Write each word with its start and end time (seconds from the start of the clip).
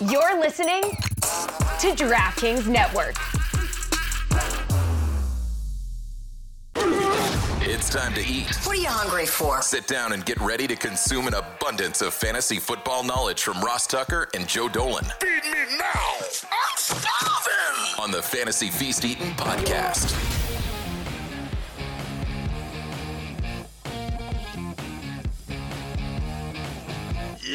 You're 0.00 0.40
listening 0.40 0.82
to 0.82 1.94
DraftKings 1.94 2.66
Network. 2.66 3.14
It's 7.66 7.88
time 7.88 8.12
to 8.14 8.20
eat. 8.20 8.48
What 8.64 8.76
are 8.76 8.80
you 8.80 8.88
hungry 8.88 9.26
for? 9.26 9.62
Sit 9.62 9.86
down 9.86 10.12
and 10.12 10.24
get 10.24 10.40
ready 10.40 10.66
to 10.66 10.74
consume 10.74 11.28
an 11.28 11.34
abundance 11.34 12.02
of 12.02 12.12
fantasy 12.12 12.58
football 12.58 13.04
knowledge 13.04 13.42
from 13.44 13.60
Ross 13.62 13.86
Tucker 13.86 14.28
and 14.34 14.48
Joe 14.48 14.68
Dolan 14.68 15.04
Feed 15.20 15.44
me 15.44 15.76
now. 15.78 16.16
I'm 16.20 16.76
starving. 16.76 18.02
on 18.02 18.10
the 18.10 18.20
Fantasy 18.22 18.70
Feast 18.70 19.04
Eating 19.04 19.30
podcast. 19.34 20.33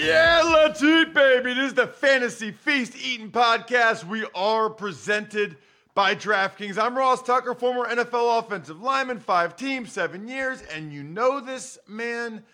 Yeah, 0.02 0.44
let's 0.46 0.82
eat, 0.82 1.14
baby. 1.14 1.54
This 1.54 1.72
is 1.72 1.74
the 1.74 1.86
Fantasy 1.86 2.52
Feast 2.52 2.94
Eating 3.04 3.32
Podcast. 3.32 4.06
We 4.06 4.26
are 4.34 4.70
presented 4.70 5.57
by 5.94 6.16
DraftKings. 6.16 6.82
I'm 6.82 6.98
Ross 6.98 7.21
Tucker, 7.21 7.54
former 7.54 7.86
NFL 7.86 8.40
offensive 8.40 8.82
lineman, 8.82 9.20
five 9.20 9.57
teams, 9.57 9.92
seven 9.92 10.26
years, 10.26 10.62
and 10.74 10.93
you 10.93 11.04
know 11.04 11.42
this, 11.42 11.78
man. 11.86 12.46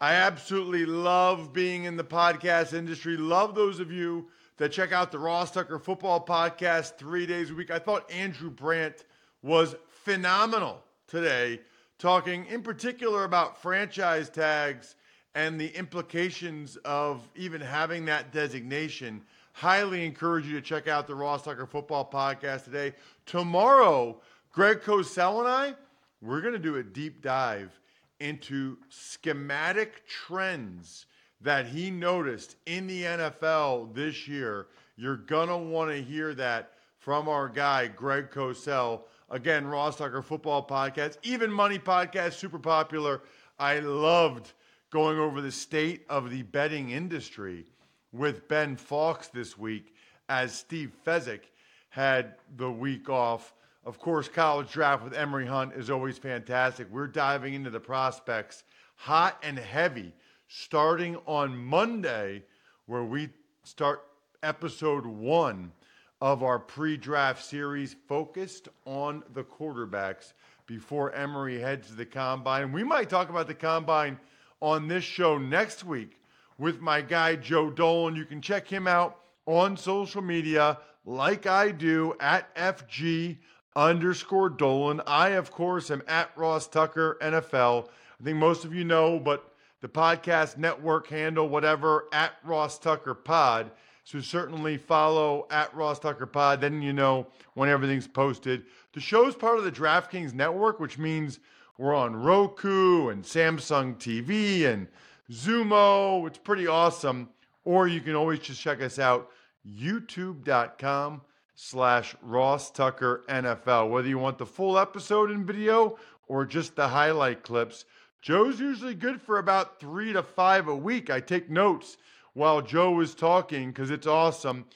I 0.00 0.14
absolutely 0.14 0.86
love 0.86 1.52
being 1.52 1.82
in 1.82 1.96
the 1.96 2.04
podcast 2.04 2.72
industry. 2.74 3.16
Love 3.16 3.56
those 3.56 3.80
of 3.80 3.90
you 3.90 4.28
that 4.58 4.70
check 4.70 4.92
out 4.92 5.10
the 5.10 5.18
Ross 5.18 5.50
Tucker 5.50 5.80
Football 5.80 6.24
Podcast 6.24 6.96
three 6.96 7.26
days 7.26 7.50
a 7.50 7.54
week. 7.54 7.72
I 7.72 7.80
thought 7.80 8.08
Andrew 8.08 8.50
Brandt 8.50 9.04
was 9.42 9.74
phenomenal 9.88 10.80
today, 11.08 11.60
talking 11.98 12.46
in 12.46 12.62
particular 12.62 13.24
about 13.24 13.60
franchise 13.60 14.30
tags 14.30 14.94
and 15.34 15.60
the 15.60 15.76
implications 15.76 16.76
of 16.84 17.28
even 17.34 17.60
having 17.60 18.04
that 18.06 18.32
designation. 18.32 19.22
Highly 19.52 20.04
encourage 20.04 20.46
you 20.46 20.54
to 20.54 20.60
check 20.60 20.88
out 20.88 21.06
the 21.06 21.14
Ross 21.14 21.42
Tucker 21.42 21.66
Football 21.66 22.08
Podcast 22.12 22.64
today. 22.64 22.92
Tomorrow, 23.26 24.20
Greg 24.52 24.80
Cosell 24.80 25.40
and 25.40 25.48
I, 25.48 25.74
we're 26.20 26.40
going 26.40 26.54
to 26.54 26.58
do 26.58 26.76
a 26.76 26.82
deep 26.82 27.22
dive 27.22 27.78
into 28.20 28.78
schematic 28.88 30.06
trends 30.06 31.06
that 31.40 31.66
he 31.66 31.90
noticed 31.90 32.56
in 32.66 32.86
the 32.86 33.02
NFL 33.02 33.94
this 33.94 34.26
year. 34.26 34.68
You're 34.96 35.16
going 35.16 35.48
to 35.48 35.56
want 35.56 35.90
to 35.90 36.02
hear 36.02 36.34
that 36.34 36.72
from 36.98 37.28
our 37.28 37.48
guy, 37.48 37.88
Greg 37.88 38.30
Cosell. 38.30 39.02
Again, 39.30 39.66
Ross 39.66 39.96
Tucker 39.96 40.22
Football 40.22 40.66
Podcast, 40.66 41.18
even 41.22 41.50
Money 41.50 41.78
Podcast, 41.78 42.34
super 42.34 42.58
popular. 42.58 43.22
I 43.58 43.80
loved 43.80 44.52
going 44.94 45.18
over 45.18 45.40
the 45.40 45.50
state 45.50 46.06
of 46.08 46.30
the 46.30 46.42
betting 46.42 46.90
industry 46.90 47.64
with 48.12 48.46
Ben 48.46 48.76
Fawkes 48.76 49.26
this 49.26 49.58
week 49.58 49.92
as 50.28 50.56
Steve 50.56 50.92
Fezzik 51.04 51.40
had 51.88 52.36
the 52.56 52.70
week 52.70 53.10
off. 53.10 53.54
Of 53.84 53.98
course, 53.98 54.28
college 54.28 54.70
draft 54.70 55.02
with 55.02 55.12
Emory 55.12 55.46
Hunt 55.46 55.72
is 55.74 55.90
always 55.90 56.16
fantastic. 56.16 56.86
We're 56.92 57.08
diving 57.08 57.54
into 57.54 57.70
the 57.70 57.80
prospects 57.80 58.62
hot 58.94 59.36
and 59.42 59.58
heavy 59.58 60.14
starting 60.46 61.16
on 61.26 61.56
Monday, 61.56 62.44
where 62.86 63.02
we 63.02 63.30
start 63.64 64.04
episode 64.44 65.04
one 65.04 65.72
of 66.20 66.44
our 66.44 66.60
pre 66.60 66.96
draft 66.96 67.44
series 67.44 67.96
focused 68.06 68.68
on 68.84 69.24
the 69.32 69.42
quarterbacks 69.42 70.34
before 70.66 71.12
Emory 71.14 71.58
heads 71.58 71.88
to 71.88 71.94
the 71.94 72.06
combine. 72.06 72.70
We 72.70 72.84
might 72.84 73.10
talk 73.10 73.28
about 73.28 73.48
the 73.48 73.54
combine 73.54 74.20
on 74.64 74.88
this 74.88 75.04
show 75.04 75.36
next 75.36 75.84
week 75.84 76.18
with 76.56 76.80
my 76.80 77.02
guy 77.02 77.36
Joe 77.36 77.68
Dolan. 77.68 78.16
You 78.16 78.24
can 78.24 78.40
check 78.40 78.66
him 78.66 78.86
out 78.86 79.18
on 79.44 79.76
social 79.76 80.22
media 80.22 80.78
like 81.04 81.44
I 81.44 81.70
do 81.70 82.14
at 82.18 82.52
FG 82.54 83.36
underscore 83.76 84.48
Dolan. 84.48 85.02
I, 85.06 85.30
of 85.30 85.50
course, 85.50 85.90
am 85.90 86.02
at 86.08 86.30
Ross 86.34 86.66
Tucker 86.66 87.18
NFL. 87.20 87.88
I 88.18 88.24
think 88.24 88.38
most 88.38 88.64
of 88.64 88.74
you 88.74 88.84
know, 88.84 89.18
but 89.18 89.52
the 89.82 89.88
podcast 89.88 90.56
network 90.56 91.08
handle, 91.08 91.46
whatever, 91.46 92.08
at 92.14 92.32
Ross 92.42 92.78
Tucker 92.78 93.12
Pod. 93.12 93.70
So 94.04 94.20
certainly 94.20 94.78
follow 94.78 95.46
at 95.50 95.74
Ross 95.74 95.98
Tucker 95.98 96.24
Pod. 96.24 96.62
Then 96.62 96.80
you 96.80 96.94
know 96.94 97.26
when 97.52 97.68
everything's 97.68 98.08
posted. 98.08 98.64
The 98.94 99.00
show's 99.00 99.34
part 99.34 99.58
of 99.58 99.64
the 99.64 99.72
DraftKings 99.72 100.32
network, 100.32 100.80
which 100.80 100.96
means 100.96 101.38
we're 101.78 101.94
on 101.94 102.14
Roku 102.14 103.08
and 103.08 103.24
Samsung 103.24 103.96
TV 103.96 104.66
and 104.66 104.86
Xumo. 105.30 106.26
It's 106.26 106.38
pretty 106.38 106.66
awesome. 106.66 107.30
Or 107.64 107.88
you 107.88 108.00
can 108.00 108.14
always 108.14 108.40
just 108.40 108.60
check 108.60 108.80
us 108.80 108.98
out, 108.98 109.30
youtube.com 109.66 111.22
slash 111.54 112.14
Ross 112.22 112.70
Tucker 112.70 113.24
NFL. 113.28 113.90
Whether 113.90 114.08
you 114.08 114.18
want 114.18 114.38
the 114.38 114.46
full 114.46 114.78
episode 114.78 115.30
in 115.30 115.46
video 115.46 115.98
or 116.28 116.44
just 116.44 116.76
the 116.76 116.88
highlight 116.88 117.42
clips, 117.42 117.84
Joe's 118.22 118.60
usually 118.60 118.94
good 118.94 119.20
for 119.20 119.38
about 119.38 119.80
three 119.80 120.12
to 120.12 120.22
five 120.22 120.68
a 120.68 120.76
week. 120.76 121.10
I 121.10 121.20
take 121.20 121.50
notes 121.50 121.96
while 122.34 122.62
Joe 122.62 123.00
is 123.00 123.14
talking 123.14 123.68
because 123.68 123.90
it's 123.90 124.06
awesome. 124.06 124.66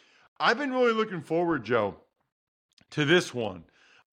I've 0.40 0.58
been 0.58 0.72
really 0.72 0.92
looking 0.92 1.22
forward, 1.22 1.64
Joe, 1.64 1.96
to 2.90 3.04
this 3.04 3.34
one. 3.34 3.64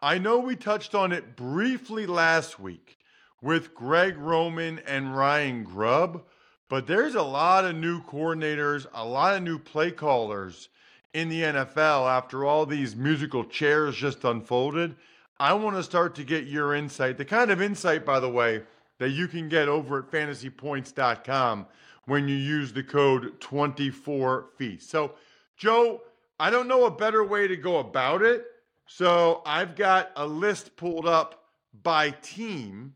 I 0.02 0.18
know 0.18 0.40
we 0.40 0.56
touched 0.56 0.94
on 0.94 1.12
it 1.12 1.36
briefly 1.36 2.06
last 2.06 2.60
week 2.60 3.00
with 3.42 3.74
Greg 3.74 4.18
Roman 4.18 4.80
and 4.80 5.16
Ryan 5.16 5.64
Grubb, 5.64 6.24
but 6.70 6.88
there's 6.88 7.16
a 7.16 7.24
lot 7.24 7.66
of 7.66 7.76
new 7.76 8.02
coordinators, 8.04 8.88
a 8.94 9.06
lot 9.06 9.36
of 9.36 9.44
new 9.44 9.58
play 9.58 9.92
callers 9.92 10.70
in 11.14 11.30
the 11.30 11.42
NFL 11.42 12.10
after 12.10 12.44
all 12.44 12.66
these 12.66 12.96
musical 12.96 13.46
chairs 13.46 13.96
just 13.96 14.24
unfolded. 14.26 14.96
I 15.40 15.54
want 15.54 15.76
to 15.78 15.84
start 15.84 16.16
to 16.16 16.24
get 16.24 16.46
your 16.46 16.76
insight, 16.76 17.18
the 17.18 17.26
kind 17.26 17.52
of 17.52 17.62
insight, 17.62 18.06
by 18.06 18.20
the 18.20 18.30
way, 18.30 18.64
that 19.00 19.10
you 19.10 19.28
can 19.28 19.48
get 19.48 19.68
over 19.68 20.00
at 20.00 20.12
fantasypoints.com 20.12 21.68
when 22.06 22.28
you 22.28 22.36
use 22.36 22.74
the 22.74 22.84
code 22.84 23.40
24feast. 23.40 24.84
So, 24.84 25.14
Joe, 25.58 26.02
I 26.40 26.50
don't 26.50 26.68
know 26.68 26.86
a 26.86 26.92
better 26.92 27.24
way 27.24 27.48
to 27.48 27.56
go 27.56 27.78
about 27.78 28.22
it. 28.22 28.46
So, 28.88 29.42
I've 29.46 29.76
got 29.76 30.12
a 30.16 30.26
list 30.28 30.76
pulled 30.76 31.08
up 31.08 31.44
by 31.84 32.12
team 32.12 32.94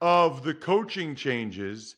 of 0.00 0.42
the 0.44 0.54
coaching 0.54 1.14
changes, 1.14 1.96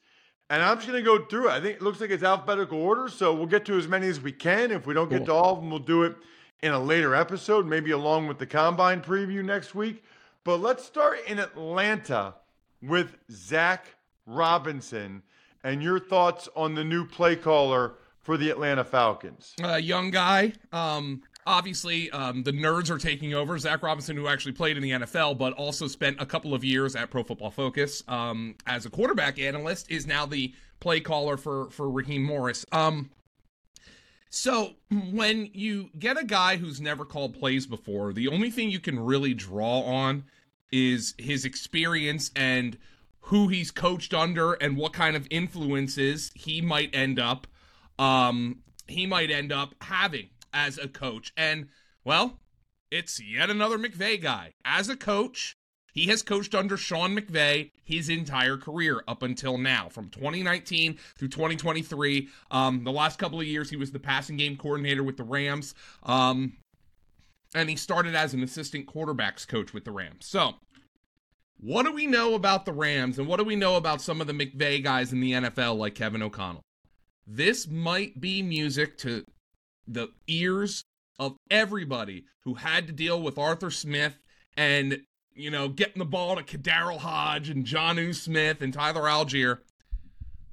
and 0.48 0.62
I'm 0.62 0.76
just 0.76 0.88
going 0.88 1.02
to 1.02 1.04
go 1.04 1.24
through 1.24 1.48
it. 1.48 1.52
I 1.52 1.60
think 1.60 1.76
it 1.76 1.82
looks 1.82 2.00
like 2.00 2.10
it's 2.10 2.22
alphabetical 2.22 2.80
order, 2.80 3.08
so 3.08 3.34
we'll 3.34 3.46
get 3.46 3.64
to 3.66 3.76
as 3.76 3.88
many 3.88 4.08
as 4.08 4.20
we 4.20 4.32
can. 4.32 4.70
If 4.70 4.86
we 4.86 4.94
don't 4.94 5.10
get 5.10 5.26
to 5.26 5.32
all 5.32 5.54
of 5.54 5.60
them, 5.60 5.70
we'll 5.70 5.78
do 5.80 6.02
it 6.04 6.16
in 6.62 6.72
a 6.72 6.78
later 6.78 7.14
episode, 7.14 7.66
maybe 7.66 7.90
along 7.90 8.26
with 8.26 8.38
the 8.38 8.46
combine 8.46 9.00
preview 9.00 9.44
next 9.44 9.74
week. 9.74 10.02
But 10.44 10.60
let's 10.60 10.84
start 10.84 11.18
in 11.26 11.38
Atlanta 11.38 12.34
with 12.82 13.16
Zach 13.30 13.86
Robinson 14.26 15.22
and 15.62 15.82
your 15.82 15.98
thoughts 15.98 16.48
on 16.56 16.74
the 16.74 16.84
new 16.84 17.04
play 17.06 17.36
caller 17.36 17.94
for 18.20 18.36
the 18.36 18.50
Atlanta 18.50 18.84
Falcons. 18.84 19.54
uh, 19.62 19.76
young 19.76 20.10
guy. 20.10 20.52
Um, 20.72 21.22
obviously, 21.46 22.10
um, 22.10 22.42
the 22.42 22.52
nerds 22.52 22.90
are 22.90 22.98
taking 22.98 23.34
over. 23.34 23.58
Zach 23.58 23.82
Robinson, 23.82 24.16
who 24.16 24.28
actually 24.28 24.52
played 24.52 24.76
in 24.76 24.82
the 24.82 24.90
NFL, 24.90 25.38
but 25.38 25.52
also 25.54 25.86
spent 25.86 26.20
a 26.20 26.26
couple 26.26 26.54
of 26.54 26.64
years 26.64 26.96
at 26.96 27.10
Pro 27.10 27.22
Football 27.22 27.50
Focus 27.50 28.02
um, 28.08 28.54
as 28.66 28.86
a 28.86 28.90
quarterback 28.90 29.38
analyst, 29.38 29.90
is 29.90 30.06
now 30.06 30.26
the 30.26 30.52
play 30.80 31.00
caller 31.00 31.36
for 31.36 31.70
for 31.70 31.90
Raheem 31.90 32.22
Morris. 32.22 32.64
Um, 32.72 33.10
so 34.30 34.74
when 34.90 35.50
you 35.52 35.90
get 35.98 36.16
a 36.16 36.24
guy 36.24 36.56
who's 36.56 36.80
never 36.80 37.04
called 37.04 37.34
plays 37.34 37.66
before, 37.66 38.12
the 38.12 38.28
only 38.28 38.50
thing 38.50 38.70
you 38.70 38.80
can 38.80 38.98
really 38.98 39.34
draw 39.34 39.80
on 39.80 40.24
is 40.70 41.14
his 41.18 41.44
experience 41.44 42.30
and 42.36 42.78
who 43.22 43.48
he's 43.48 43.70
coached 43.70 44.14
under 44.14 44.52
and 44.54 44.76
what 44.76 44.92
kind 44.92 45.16
of 45.16 45.26
influences 45.30 46.30
he 46.34 46.60
might 46.60 46.94
end 46.94 47.18
up 47.18 47.46
um 47.98 48.58
he 48.86 49.06
might 49.06 49.30
end 49.30 49.52
up 49.52 49.74
having 49.82 50.28
as 50.52 50.78
a 50.78 50.88
coach. 50.88 51.32
And 51.36 51.68
well, 52.04 52.38
it's 52.90 53.20
yet 53.22 53.50
another 53.50 53.78
McVay 53.78 54.20
guy. 54.20 54.52
As 54.64 54.88
a 54.88 54.96
coach, 54.96 55.56
he 55.92 56.06
has 56.06 56.22
coached 56.22 56.54
under 56.54 56.76
Sean 56.76 57.16
McVay 57.16 57.70
his 57.82 58.08
entire 58.08 58.56
career 58.56 59.02
up 59.08 59.22
until 59.22 59.58
now, 59.58 59.88
from 59.88 60.08
2019 60.10 60.98
through 61.16 61.28
2023. 61.28 62.28
Um, 62.50 62.84
the 62.84 62.92
last 62.92 63.18
couple 63.18 63.40
of 63.40 63.46
years, 63.46 63.70
he 63.70 63.76
was 63.76 63.92
the 63.92 63.98
passing 63.98 64.36
game 64.36 64.56
coordinator 64.56 65.02
with 65.02 65.16
the 65.16 65.24
Rams. 65.24 65.74
Um, 66.02 66.54
and 67.54 67.68
he 67.68 67.76
started 67.76 68.14
as 68.14 68.34
an 68.34 68.42
assistant 68.42 68.86
quarterbacks 68.86 69.46
coach 69.46 69.72
with 69.72 69.84
the 69.84 69.90
Rams. 69.90 70.26
So, 70.26 70.54
what 71.58 71.84
do 71.84 71.92
we 71.92 72.06
know 72.06 72.34
about 72.34 72.64
the 72.64 72.72
Rams 72.72 73.18
and 73.18 73.26
what 73.26 73.38
do 73.38 73.44
we 73.44 73.56
know 73.56 73.76
about 73.76 74.00
some 74.00 74.20
of 74.20 74.26
the 74.26 74.32
McVay 74.32 74.82
guys 74.82 75.12
in 75.12 75.20
the 75.20 75.32
NFL 75.32 75.76
like 75.76 75.94
Kevin 75.94 76.22
O'Connell? 76.22 76.62
This 77.26 77.68
might 77.68 78.20
be 78.20 78.42
music 78.42 78.96
to 78.98 79.24
the 79.92 80.08
ears 80.26 80.84
of 81.18 81.36
everybody 81.50 82.24
who 82.44 82.54
had 82.54 82.86
to 82.86 82.92
deal 82.92 83.20
with 83.20 83.38
Arthur 83.38 83.70
Smith 83.70 84.16
and, 84.56 85.02
you 85.34 85.50
know, 85.50 85.68
getting 85.68 85.98
the 85.98 86.04
ball 86.04 86.36
to 86.36 86.42
KhaDarel 86.42 86.98
Hodge 86.98 87.50
and 87.50 87.66
Jonnu 87.66 88.14
Smith 88.14 88.62
and 88.62 88.72
Tyler 88.72 89.02
Allgeier. 89.02 89.58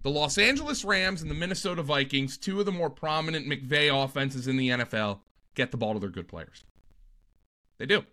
The 0.04 0.10
Los 0.10 0.38
Angeles 0.38 0.86
Rams 0.86 1.22
and 1.22 1.30
the 1.30 1.36
Minnesota 1.36 1.82
Vikings, 1.82 2.38
two 2.38 2.60
of 2.60 2.66
the 2.66 2.72
more 2.72 2.90
prominent 2.90 3.48
McVay 3.48 3.92
offenses 4.04 4.48
in 4.48 4.58
the 4.58 4.70
NFL, 4.70 5.20
get 5.56 5.72
the 5.72 5.78
ball 5.78 5.94
to 5.94 6.00
their 6.00 6.10
good 6.10 6.28
players. 6.28 6.64
They 7.78 7.86
do. 7.86 8.04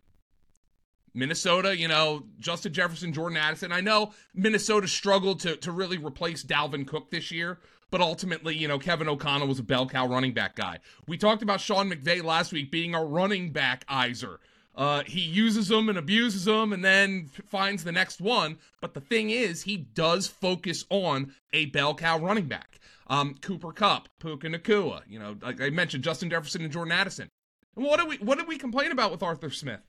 Minnesota, 1.15 1.77
you 1.77 1.87
know, 1.87 2.25
Justin 2.41 2.73
Jefferson, 2.73 3.13
Jordan 3.13 3.39
Addison. 3.39 3.71
I 3.71 3.81
know 3.81 4.13
Minnesota 4.35 4.89
struggled 4.89 5.41
to, 5.41 5.57
to 5.57 5.71
really 5.71 5.97
replace 5.97 6.43
Dalvin 6.43 6.87
Cook 6.87 7.11
this 7.11 7.31
year, 7.31 7.61
but 7.95 8.01
ultimately, 8.01 8.57
you 8.57 8.67
know, 8.67 8.77
Kevin 8.77 9.09
O'Connell 9.09 9.47
was 9.47 9.61
a 9.61 9.63
bell 9.63 9.87
cow 9.87 10.09
running 10.09 10.35
back 10.35 10.57
guy. 10.57 10.81
We 11.07 11.17
talked 11.17 11.45
about 11.45 11.61
Sean 11.61 11.89
McVay 11.89 12.25
last 12.25 12.53
week 12.53 12.73
being 12.73 12.93
a 12.93 13.05
running 13.05 13.53
back 13.53 13.85
Iser. 13.87 14.41
Uh, 14.75 15.05
he 15.07 15.21
uses 15.21 15.69
them 15.69 15.89
and 15.89 15.97
abuses 15.97 16.47
them 16.47 16.73
and 16.73 16.85
then 16.85 17.31
finds 17.47 17.85
the 17.85 17.93
next 17.93 18.21
one. 18.21 18.59
But 18.81 18.95
the 18.95 19.01
thing 19.01 19.31
is, 19.31 19.63
he 19.63 19.77
does 19.77 20.27
focus 20.27 20.85
on 20.91 21.35
a 21.53 21.67
bell 21.67 21.95
cow 21.95 22.19
running 22.19 22.47
back. 22.47 22.81
Um, 23.07 23.37
Cooper 23.41 23.71
Kupp, 23.71 24.09
Puka 24.19 24.49
Nacua, 24.49 25.03
you 25.09 25.21
know, 25.21 25.37
like 25.41 25.61
I 25.61 25.71
mentioned, 25.71 26.03
Justin 26.03 26.31
Jefferson 26.31 26.63
and 26.63 26.73
Jordan 26.73 26.91
Addison. 26.91 27.29
And 27.77 27.85
what 27.85 28.01
did 28.01 28.09
we 28.09 28.17
what 28.17 28.39
did 28.39 28.49
we 28.49 28.59
complain 28.59 28.91
about 28.91 29.13
with 29.13 29.23
Arthur 29.23 29.51
Smith? 29.51 29.83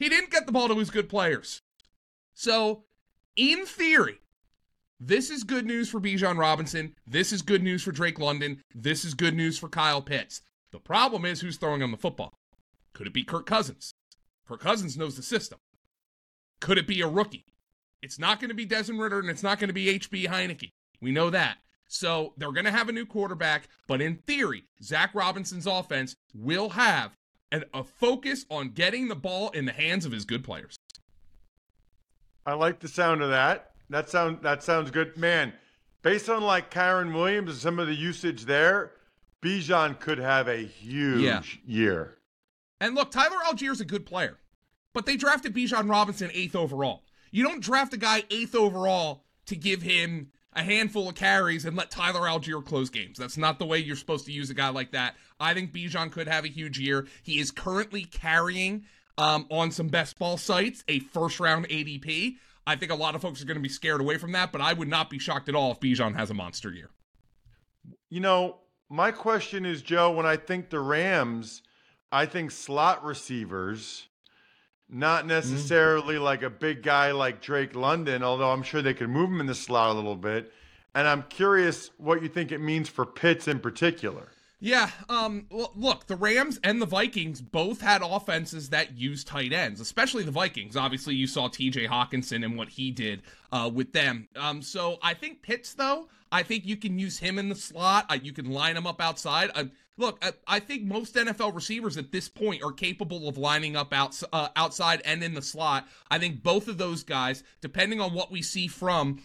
He 0.00 0.08
didn't 0.08 0.32
get 0.32 0.46
the 0.46 0.52
ball 0.52 0.66
to 0.66 0.74
his 0.74 0.90
good 0.90 1.08
players. 1.08 1.62
So, 2.34 2.86
in 3.36 3.66
theory, 3.66 4.18
this 5.00 5.30
is 5.30 5.44
good 5.44 5.64
news 5.64 5.88
for 5.88 5.98
Bijan 5.98 6.38
Robinson. 6.38 6.94
This 7.06 7.32
is 7.32 7.40
good 7.40 7.62
news 7.62 7.82
for 7.82 7.90
Drake 7.90 8.18
London. 8.18 8.62
This 8.74 9.04
is 9.04 9.14
good 9.14 9.34
news 9.34 9.58
for 9.58 9.68
Kyle 9.68 10.02
Pitts. 10.02 10.42
The 10.72 10.78
problem 10.78 11.24
is 11.24 11.40
who's 11.40 11.56
throwing 11.56 11.80
him 11.80 11.90
the 11.90 11.96
football. 11.96 12.34
Could 12.92 13.06
it 13.06 13.14
be 13.14 13.24
Kirk 13.24 13.46
Cousins? 13.46 13.94
Kirk 14.46 14.60
Cousins 14.60 14.98
knows 14.98 15.16
the 15.16 15.22
system. 15.22 15.58
Could 16.60 16.76
it 16.76 16.86
be 16.86 17.00
a 17.00 17.08
rookie? 17.08 17.46
It's 18.02 18.18
not 18.18 18.40
going 18.40 18.50
to 18.50 18.54
be 18.54 18.66
Desmond 18.66 19.00
Ridder 19.00 19.20
and 19.20 19.30
it's 19.30 19.42
not 19.42 19.58
going 19.58 19.68
to 19.68 19.74
be 19.74 19.98
HB 19.98 20.26
Heinicke. 20.26 20.70
We 21.00 21.12
know 21.12 21.30
that. 21.30 21.56
So 21.88 22.34
they're 22.36 22.52
going 22.52 22.66
to 22.66 22.70
have 22.70 22.88
a 22.88 22.92
new 22.92 23.06
quarterback, 23.06 23.68
but 23.88 24.00
in 24.00 24.16
theory, 24.26 24.64
Zac 24.82 25.14
Robinson's 25.14 25.66
offense 25.66 26.14
will 26.34 26.70
have 26.70 27.16
and 27.50 27.64
a 27.74 27.82
focus 27.82 28.46
on 28.48 28.68
getting 28.68 29.08
the 29.08 29.16
ball 29.16 29.48
in 29.50 29.64
the 29.64 29.72
hands 29.72 30.04
of 30.04 30.12
his 30.12 30.24
good 30.24 30.44
players. 30.44 30.76
I 32.46 32.54
like 32.54 32.80
the 32.80 32.88
sound 32.88 33.22
of 33.22 33.30
that. 33.30 33.69
That 33.90 34.08
sound 34.08 34.42
that 34.42 34.62
sounds 34.62 34.90
good, 34.90 35.16
man. 35.16 35.52
Based 36.02 36.28
on 36.30 36.42
like 36.42 36.70
Kyren 36.70 37.12
Williams 37.14 37.50
and 37.50 37.58
some 37.58 37.78
of 37.78 37.86
the 37.86 37.94
usage 37.94 38.44
there, 38.46 38.92
Bijan 39.42 39.98
could 39.98 40.18
have 40.18 40.48
a 40.48 40.64
huge 40.64 41.20
Yeah. 41.22 41.42
year. 41.66 42.16
And 42.80 42.94
look, 42.94 43.10
Tyler 43.10 43.36
Allgeier's 43.46 43.80
a 43.80 43.84
good 43.84 44.06
player, 44.06 44.38
but 44.94 45.04
they 45.06 45.16
drafted 45.16 45.54
Bijan 45.54 45.90
Robinson 45.90 46.30
eighth 46.32 46.56
overall. 46.56 47.02
You 47.30 47.42
don't 47.44 47.60
draft 47.62 47.92
a 47.92 47.96
guy 47.98 48.24
eighth 48.30 48.54
overall 48.54 49.24
to 49.46 49.56
give 49.56 49.82
him 49.82 50.32
a 50.52 50.62
handful 50.62 51.08
of 51.08 51.14
carries 51.14 51.64
and 51.64 51.76
let 51.76 51.90
Tyler 51.90 52.20
Allgeier 52.28 52.64
close 52.64 52.90
games. 52.90 53.18
That's 53.18 53.36
not 53.36 53.58
the 53.58 53.66
way 53.66 53.78
you're 53.78 53.94
supposed 53.96 54.26
to 54.26 54.32
use 54.32 54.50
a 54.50 54.54
guy 54.54 54.68
like 54.70 54.92
that. 54.92 55.14
I 55.38 55.54
think 55.54 55.72
Bijan 55.72 56.10
could 56.10 56.26
have 56.26 56.44
a 56.44 56.48
huge 56.48 56.78
year. 56.78 57.06
He 57.22 57.38
is 57.38 57.50
currently 57.50 58.04
carrying 58.04 58.84
um, 59.18 59.46
on 59.50 59.70
some 59.70 59.88
best 59.88 60.18
ball 60.18 60.38
sites 60.38 60.82
a 60.88 60.98
first 61.00 61.38
round 61.40 61.68
ADP. 61.68 62.36
I 62.66 62.76
think 62.76 62.92
a 62.92 62.96
lot 62.96 63.14
of 63.14 63.22
folks 63.22 63.42
are 63.42 63.46
going 63.46 63.56
to 63.56 63.62
be 63.62 63.68
scared 63.68 64.00
away 64.00 64.18
from 64.18 64.32
that, 64.32 64.52
but 64.52 64.60
I 64.60 64.72
would 64.72 64.88
not 64.88 65.10
be 65.10 65.18
shocked 65.18 65.48
at 65.48 65.54
all 65.54 65.72
if 65.72 65.80
Bijan 65.80 66.14
has 66.16 66.30
a 66.30 66.34
monster 66.34 66.70
year. 66.70 66.90
You 68.08 68.20
know, 68.20 68.58
my 68.88 69.10
question 69.10 69.64
is, 69.64 69.82
Joe, 69.82 70.12
when 70.12 70.26
I 70.26 70.36
think 70.36 70.70
the 70.70 70.80
Rams, 70.80 71.62
I 72.12 72.26
think 72.26 72.50
slot 72.50 73.04
receivers, 73.04 74.08
not 74.88 75.20
mm-hmm. 75.20 75.28
necessarily 75.28 76.18
like 76.18 76.42
a 76.42 76.50
big 76.50 76.82
guy 76.82 77.12
like 77.12 77.40
Drake 77.40 77.74
London, 77.74 78.22
although 78.22 78.50
I'm 78.50 78.62
sure 78.62 78.82
they 78.82 78.94
could 78.94 79.08
move 79.08 79.30
him 79.30 79.40
in 79.40 79.46
the 79.46 79.54
slot 79.54 79.90
a 79.90 79.94
little 79.94 80.16
bit. 80.16 80.52
And 80.94 81.06
I'm 81.06 81.22
curious 81.28 81.90
what 81.98 82.22
you 82.22 82.28
think 82.28 82.50
it 82.50 82.58
means 82.58 82.88
for 82.88 83.06
Pitts 83.06 83.46
in 83.46 83.60
particular. 83.60 84.32
Yeah, 84.62 84.90
um, 85.08 85.46
look, 85.50 86.06
the 86.06 86.16
Rams 86.16 86.60
and 86.62 86.82
the 86.82 86.86
Vikings 86.86 87.40
both 87.40 87.80
had 87.80 88.02
offenses 88.02 88.68
that 88.68 88.98
used 88.98 89.26
tight 89.26 89.54
ends, 89.54 89.80
especially 89.80 90.22
the 90.22 90.30
Vikings. 90.30 90.76
Obviously, 90.76 91.14
you 91.14 91.26
saw 91.26 91.48
TJ 91.48 91.88
Hockenson 91.88 92.44
and 92.44 92.58
what 92.58 92.68
he 92.68 92.90
did 92.90 93.22
uh, 93.52 93.70
with 93.72 93.94
them. 93.94 94.28
Um, 94.36 94.60
so 94.60 94.98
I 95.02 95.14
think 95.14 95.40
Pitts, 95.40 95.72
though, 95.72 96.08
I 96.30 96.42
think 96.42 96.66
you 96.66 96.76
can 96.76 96.98
use 96.98 97.18
him 97.18 97.38
in 97.38 97.48
the 97.48 97.54
slot. 97.54 98.04
Uh, 98.10 98.18
you 98.22 98.34
can 98.34 98.50
line 98.50 98.76
him 98.76 98.86
up 98.86 99.00
outside. 99.00 99.50
Uh, 99.54 99.64
look, 99.96 100.22
I, 100.22 100.32
I 100.46 100.60
think 100.60 100.82
most 100.82 101.14
NFL 101.14 101.54
receivers 101.54 101.96
at 101.96 102.12
this 102.12 102.28
point 102.28 102.62
are 102.62 102.72
capable 102.72 103.28
of 103.28 103.38
lining 103.38 103.76
up 103.76 103.94
outs, 103.94 104.22
uh, 104.30 104.48
outside 104.56 105.00
and 105.06 105.24
in 105.24 105.32
the 105.32 105.42
slot. 105.42 105.88
I 106.10 106.18
think 106.18 106.42
both 106.42 106.68
of 106.68 106.76
those 106.76 107.02
guys, 107.02 107.42
depending 107.62 107.98
on 107.98 108.12
what 108.12 108.30
we 108.30 108.42
see 108.42 108.68
from 108.68 109.22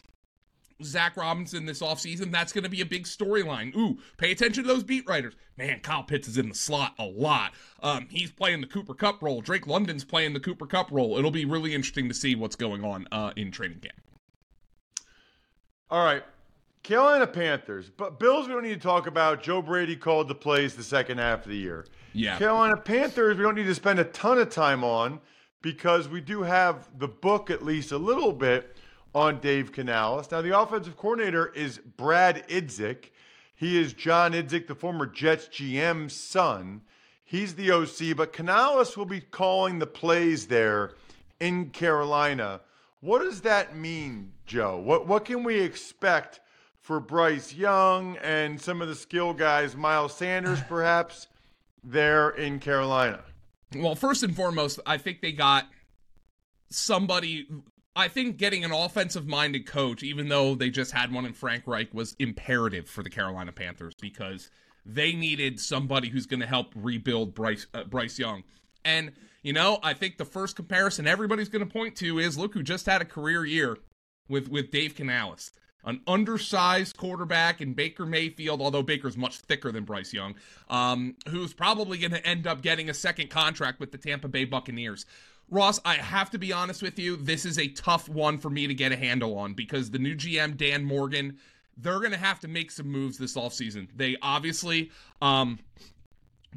Zach 0.83 1.15
Robinson 1.15 1.65
this 1.65 1.81
offseason, 1.81 2.31
that's 2.31 2.51
going 2.51 2.63
to 2.63 2.69
be 2.69 2.81
a 2.81 2.85
big 2.85 3.05
storyline. 3.05 3.75
Ooh, 3.75 3.97
pay 4.17 4.31
attention 4.31 4.63
to 4.63 4.67
those 4.67 4.83
beat 4.83 5.07
writers. 5.07 5.33
Man, 5.57 5.79
Kyle 5.79 6.03
Pitts 6.03 6.27
is 6.27 6.37
in 6.37 6.49
the 6.49 6.55
slot 6.55 6.93
a 6.99 7.05
lot. 7.05 7.53
Um, 7.81 8.07
he's 8.09 8.31
playing 8.31 8.61
the 8.61 8.67
Cooper 8.67 8.93
Kupp 8.93 9.21
role. 9.21 9.41
Drake 9.41 9.67
London's 9.67 10.03
playing 10.03 10.33
the 10.33 10.39
Cooper 10.39 10.65
Kupp 10.65 10.91
role. 10.91 11.17
It'll 11.17 11.31
be 11.31 11.45
really 11.45 11.73
interesting 11.73 12.09
to 12.09 12.13
see 12.13 12.35
what's 12.35 12.57
going 12.57 12.83
on 12.83 13.07
uh, 13.11 13.31
in 13.37 13.51
training 13.51 13.79
camp. 13.79 14.01
All 15.89 16.03
right. 16.03 16.23
Carolina 16.83 17.25
Panthers. 17.25 17.89
But 17.89 18.19
Bills, 18.19 18.47
we 18.47 18.53
don't 18.53 18.63
need 18.63 18.75
to 18.75 18.87
talk 18.87 19.07
about. 19.07 19.41
Joe 19.41 19.61
Brady 19.61 19.95
called 19.95 20.27
the 20.27 20.35
plays 20.35 20.75
the 20.75 20.83
second 20.83 21.19
half 21.19 21.45
of 21.45 21.51
the 21.51 21.57
year. 21.57 21.85
Yeah. 22.13 22.37
Carolina 22.37 22.77
Panthers, 22.77 23.37
we 23.37 23.43
don't 23.43 23.55
need 23.55 23.65
to 23.65 23.75
spend 23.75 23.99
a 23.99 24.03
ton 24.03 24.37
of 24.37 24.49
time 24.49 24.83
on 24.83 25.19
because 25.61 26.07
we 26.07 26.21
do 26.21 26.43
have 26.43 26.87
the 26.99 27.07
book 27.07 27.49
at 27.49 27.65
least 27.65 27.91
a 27.91 27.97
little 27.97 28.31
bit 28.31 28.74
on 29.15 29.39
Dave 29.39 29.71
Canales. 29.71 30.29
Now, 30.29 30.41
the 30.41 30.59
offensive 30.59 30.97
coordinator 30.97 31.47
is 31.55 31.79
Brad 31.79 32.47
Idzik. 32.49 33.11
He 33.55 33.79
is 33.79 33.93
John 33.93 34.33
Idzik, 34.33 34.67
the 34.67 34.75
former 34.75 35.05
Jets 35.07 35.47
GM's 35.47 36.13
son. 36.13 36.81
He's 37.23 37.55
the 37.55 37.71
OC, 37.71 38.17
but 38.17 38.33
Canales 38.33 38.97
will 38.97 39.05
be 39.05 39.21
calling 39.21 39.79
the 39.79 39.87
plays 39.87 40.47
there 40.47 40.91
in 41.39 41.69
Carolina. 41.69 42.59
What 42.99 43.19
does 43.19 43.41
that 43.41 43.75
mean, 43.75 44.33
Joe? 44.45 44.77
What 44.77 45.07
what 45.07 45.25
can 45.25 45.43
we 45.43 45.59
expect 45.59 46.41
for 46.81 46.99
Bryce 46.99 47.53
Young 47.53 48.17
and 48.17 48.59
some 48.59 48.81
of 48.81 48.87
the 48.87 48.95
skill 48.95 49.33
guys, 49.33 49.75
Miles 49.75 50.15
Sanders 50.15 50.59
perhaps, 50.67 51.27
there 51.83 52.29
in 52.29 52.59
Carolina? 52.59 53.23
Well, 53.75 53.95
first 53.95 54.23
and 54.23 54.35
foremost, 54.35 54.79
I 54.85 54.97
think 54.97 55.21
they 55.21 55.31
got 55.31 55.67
somebody. 56.69 57.47
I 57.95 58.09
think 58.09 58.37
getting 58.37 58.65
an 58.65 58.71
offensive 58.71 59.25
minded 59.25 59.65
coach, 59.65 60.03
even 60.03 60.27
though 60.27 60.53
they 60.53 60.69
just 60.69 60.91
had 60.91 61.13
one 61.13 61.25
in 61.25 61.33
Frank 61.33 61.63
Reich, 61.65 61.93
was 61.93 62.15
imperative 62.19 62.89
for 62.89 63.03
the 63.03 63.09
Carolina 63.09 63.53
Panthers 63.53 63.93
because 63.99 64.49
they 64.85 65.13
needed 65.13 65.59
somebody 65.59 66.09
who's 66.09 66.25
going 66.25 66.41
to 66.41 66.45
help 66.45 66.73
rebuild 66.75 67.33
Bryce 67.33 67.67
uh, 67.73 67.85
Bryce 67.85 68.19
Young. 68.19 68.43
And 68.83 69.13
you 69.43 69.53
know, 69.53 69.79
I 69.81 69.93
think 69.93 70.17
the 70.17 70.25
first 70.25 70.55
comparison 70.55 71.07
everybody's 71.07 71.49
going 71.49 71.65
to 71.65 71.71
point 71.71 71.95
to 71.97 72.19
is 72.19 72.37
look 72.37 72.53
who 72.53 72.63
just 72.63 72.85
had 72.85 73.01
a 73.01 73.05
career 73.05 73.45
year 73.45 73.77
with 74.27 74.49
with 74.49 74.71
Dave 74.71 74.95
Canales, 74.95 75.51
an 75.85 76.01
undersized 76.05 76.97
quarterback 76.97 77.61
in 77.61 77.73
Baker 77.73 78.05
Mayfield, 78.05 78.61
although 78.61 78.83
Baker's 78.83 79.15
much 79.15 79.37
thicker 79.37 79.71
than 79.71 79.85
Bryce 79.85 80.13
Young, 80.13 80.35
um, 80.69 81.15
who's 81.29 81.53
probably 81.53 81.97
going 81.97 82.11
to 82.11 82.25
end 82.27 82.45
up 82.45 82.61
getting 82.61 82.89
a 82.89 82.93
second 82.93 83.29
contract 83.29 83.79
with 83.79 83.91
the 83.91 83.97
Tampa 83.97 84.27
Bay 84.27 84.43
Buccaneers. 84.43 85.05
Ross, 85.49 85.79
I 85.85 85.95
have 85.95 86.31
to 86.31 86.39
be 86.39 86.51
honest 86.51 86.81
with 86.81 86.97
you. 86.97 87.15
This 87.15 87.45
is 87.45 87.59
a 87.59 87.67
tough 87.67 88.09
one 88.09 88.37
for 88.37 88.49
me 88.49 88.67
to 88.67 88.73
get 88.73 88.91
a 88.91 88.95
handle 88.95 89.37
on 89.37 89.53
because 89.53 89.91
the 89.91 89.99
new 89.99 90.15
GM, 90.15 90.57
Dan 90.57 90.83
Morgan, 90.83 91.37
they're 91.77 91.99
going 91.99 92.11
to 92.11 92.17
have 92.17 92.39
to 92.39 92.47
make 92.47 92.71
some 92.71 92.87
moves 92.87 93.17
this 93.17 93.35
offseason. 93.35 93.87
They 93.95 94.17
obviously 94.21 94.91
um, 95.21 95.59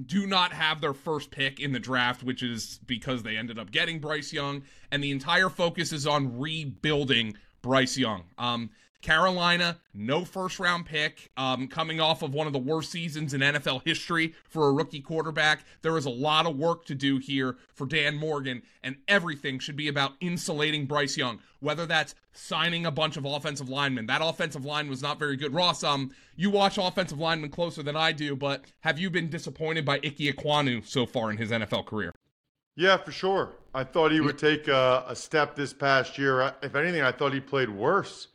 do 0.06 0.26
not 0.26 0.52
have 0.52 0.80
their 0.80 0.94
first 0.94 1.30
pick 1.30 1.60
in 1.60 1.72
the 1.72 1.80
draft, 1.80 2.22
which 2.22 2.42
is 2.42 2.80
because 2.86 3.22
they 3.22 3.36
ended 3.36 3.58
up 3.58 3.70
getting 3.70 3.98
Bryce 3.98 4.32
Young, 4.32 4.62
and 4.90 5.02
the 5.02 5.10
entire 5.10 5.50
focus 5.50 5.92
is 5.92 6.06
on 6.06 6.38
rebuilding 6.38 7.36
Bryce 7.62 7.98
Young. 7.98 8.24
Um, 8.38 8.70
Carolina, 9.00 9.78
no 9.94 10.24
first 10.24 10.58
round 10.58 10.84
pick, 10.84 11.30
um, 11.36 11.68
coming 11.68 12.00
off 12.00 12.22
of 12.22 12.34
one 12.34 12.48
of 12.48 12.52
the 12.52 12.58
worst 12.58 12.90
seasons 12.90 13.32
in 13.32 13.40
NFL 13.40 13.82
history 13.84 14.34
for 14.48 14.68
a 14.68 14.72
rookie 14.72 15.00
quarterback. 15.00 15.64
There 15.82 15.96
is 15.96 16.04
a 16.04 16.10
lot 16.10 16.46
of 16.46 16.56
work 16.56 16.84
to 16.86 16.96
do 16.96 17.18
here 17.18 17.56
for 17.74 17.86
Dan 17.86 18.16
Morgan, 18.16 18.62
and 18.82 18.96
everything 19.06 19.60
should 19.60 19.76
be 19.76 19.86
about 19.86 20.14
insulating 20.20 20.86
Bryce 20.86 21.16
Young, 21.16 21.38
whether 21.60 21.86
that's 21.86 22.16
signing 22.32 22.86
a 22.86 22.90
bunch 22.90 23.16
of 23.16 23.24
offensive 23.24 23.68
linemen. 23.68 24.06
That 24.06 24.20
offensive 24.22 24.64
line 24.64 24.88
was 24.88 25.00
not 25.00 25.18
very 25.18 25.36
good. 25.36 25.54
Ross, 25.54 25.84
um, 25.84 26.10
you 26.34 26.50
watch 26.50 26.76
offensive 26.76 27.20
linemen 27.20 27.50
closer 27.50 27.84
than 27.84 27.96
I 27.96 28.10
do, 28.10 28.34
but 28.34 28.64
have 28.80 28.98
you 28.98 29.10
been 29.10 29.30
disappointed 29.30 29.84
by 29.84 29.96
Ike 29.96 30.18
Ekwonu 30.18 30.84
so 30.84 31.06
far 31.06 31.30
in 31.30 31.36
his 31.36 31.50
NFL 31.50 31.86
career? 31.86 32.12
Yeah, 32.74 32.96
for 32.96 33.12
sure. 33.12 33.54
I 33.74 33.84
thought 33.84 34.10
he 34.10 34.20
would 34.20 34.38
take 34.38 34.66
a, 34.66 35.04
a 35.06 35.14
step 35.14 35.54
this 35.54 35.72
past 35.72 36.18
year. 36.18 36.52
If 36.62 36.74
anything, 36.74 37.02
I 37.02 37.12
thought 37.12 37.32
he 37.32 37.40
played 37.40 37.68
worse 37.68 38.28